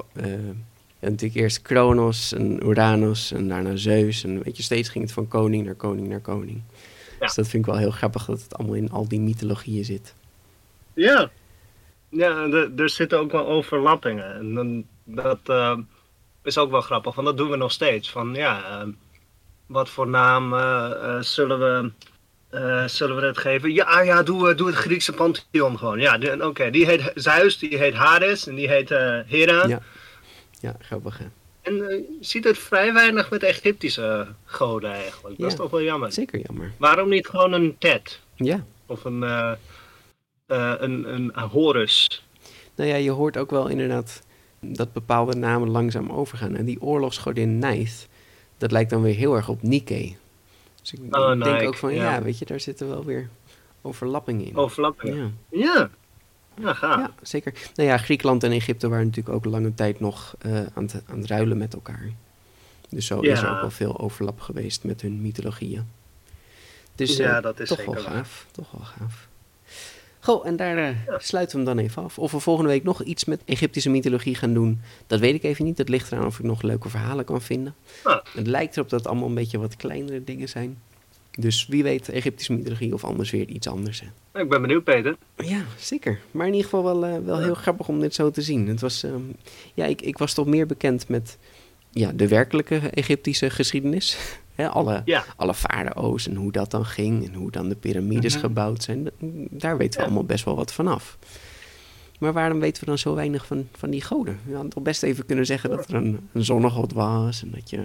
[0.99, 4.23] eh, natuurlijk eerst Kronos en Uranus en daarna Zeus.
[4.23, 6.61] En weet je, steeds ging het van koning naar koning naar koning.
[7.19, 7.25] Ja.
[7.25, 10.13] Dus dat vind ik wel heel grappig dat het allemaal in al die mythologieën zit.
[10.93, 11.29] Ja.
[12.09, 14.35] Ja, er, zitten ook wel overlappingen.
[14.35, 15.77] En dan, dat eh,
[16.43, 18.11] is ook wel grappig, want dat doen we nog steeds.
[18.11, 18.87] Van ja, eh,
[19.65, 21.91] wat voor naam eh, zullen, we,
[22.49, 23.73] eh, zullen we het geven?
[23.73, 25.99] Ja, ah, ja doe, doe het Griekse pantheon gewoon.
[25.99, 26.69] Ja, die- oké.
[26.69, 28.89] Die heet Zeus, die heet Hades en die heet
[29.27, 29.67] Hera.
[29.67, 29.81] Ja,
[30.59, 31.25] ja grappig hè.
[31.61, 35.37] En je ziet het vrij weinig met Egyptische goden eigenlijk.
[35.37, 36.11] Dat is toch wel jammer.
[36.11, 36.71] Zeker jammer.
[36.77, 38.19] Waarom niet gewoon een Tet?
[38.35, 39.51] Ja, Of een, eh,
[40.45, 42.23] eh, een, een Horus?
[42.75, 44.21] nou ja, je hoort ook wel inderdaad
[44.59, 46.55] dat bepaalde namen langzaam overgaan.
[46.55, 48.07] En die oorlogsgodin Neith,
[48.57, 50.13] dat lijkt dan weer heel erg op Nike.
[50.81, 52.13] Dus ik Oh, denk Nike, ook van, ja.
[52.13, 52.21] ja.
[52.21, 53.29] weet je, daar zitten wel weer
[53.81, 54.55] overlappingen in.
[54.55, 55.37] Overlappingen.
[55.49, 55.59] Ja.
[55.59, 55.89] Ja.
[56.59, 56.99] Ja, gaaf.
[56.99, 57.53] Ja, zeker.
[57.75, 61.17] Nou ja, Griekenland en Egypte waren natuurlijk ook lange tijd nog eh, aan, het, aan
[61.19, 62.09] het ruilen met elkaar.
[62.89, 65.85] Dus zo is er ook wel veel overlap geweest met hun mythologieën.
[66.95, 68.13] Dus Ja, eh, dat is toch zeker wel waar.
[68.13, 68.45] gaaf.
[68.51, 69.27] Toch wel gaaf.
[70.19, 71.19] Goh, en daar eh, Ja.
[71.19, 72.19] sluiten we hem dan even af.
[72.19, 75.65] Of we volgende week nog iets met Egyptische mythologie gaan doen, dat weet ik even
[75.65, 75.77] niet.
[75.77, 77.75] Dat ligt eraan of ik nog leuke verhalen kan vinden.
[78.03, 78.17] Ah.
[78.35, 80.81] Het lijkt erop dat het allemaal een beetje wat kleinere dingen zijn.
[81.39, 84.01] Dus wie weet Egyptische mythologie of anders weer iets anders.
[84.31, 84.41] Hè.
[84.41, 85.17] Ik ben benieuwd, Peter.
[85.37, 86.19] Ja, zeker.
[86.31, 88.67] Maar in ieder geval wel, eh, wel heel grappig om dit zo te zien.
[88.67, 89.21] Het was, ehm,
[89.73, 91.37] ja, ik, ik was toch meer bekend met
[91.91, 94.17] ja, de werkelijke Egyptische geschiedenis.
[94.71, 95.23] Alle, Ja.
[95.35, 98.41] alle farao's en hoe dat dan ging en hoe dan de piramides Mhm.
[98.43, 99.09] gebouwd zijn.
[99.49, 100.03] Daar weten we Ja.
[100.05, 101.17] allemaal best wel wat vanaf.
[102.19, 104.39] Maar waarom weten we dan zo weinig van, van die goden?
[104.47, 107.69] Je had toch best even kunnen zeggen dat er een, een zonnegod was en dat
[107.69, 107.83] je,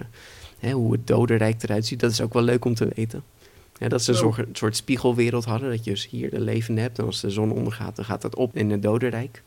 [0.71, 1.99] hoe het dodenrijk eruit ziet.
[1.99, 3.23] Dat is ook wel leuk om te weten.
[3.79, 5.69] Ja, dat ze een soort, een soort spiegelwereld hadden.
[5.69, 6.99] Dat je dus hier de levende hebt.
[6.99, 9.41] En als de zon ondergaat, dan gaat dat op in het dodenrijk.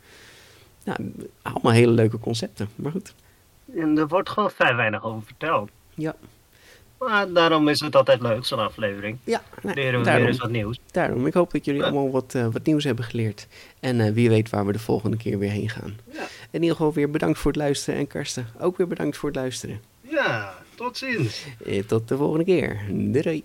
[0.84, 1.12] Nou,
[1.42, 2.68] allemaal hele leuke concepten.
[2.74, 3.14] Maar goed.
[3.76, 5.70] En er wordt gewoon vrij weinig over verteld.
[5.94, 6.14] Ja,
[6.98, 9.18] Maar daarom is het altijd leuk, zo'n aflevering.
[9.24, 10.78] ja nou, Leren we weer eens wat nieuws.
[10.90, 11.26] daarom.
[11.26, 13.46] Ik hoop dat jullie allemaal wat, eh, wat nieuws hebben geleerd.
[13.80, 15.96] En eh, wie weet waar we de volgende keer weer heen gaan.
[16.12, 16.26] Ja.
[16.50, 18.00] In ieder geval weer bedankt voor het luisteren.
[18.00, 19.80] En Karsten, ook weer bedankt voor het luisteren.
[20.00, 21.44] Ja, tot ziens.
[21.64, 22.80] Eh, tot de volgende keer.
[22.88, 23.22] Doei.
[23.22, 23.44] doei.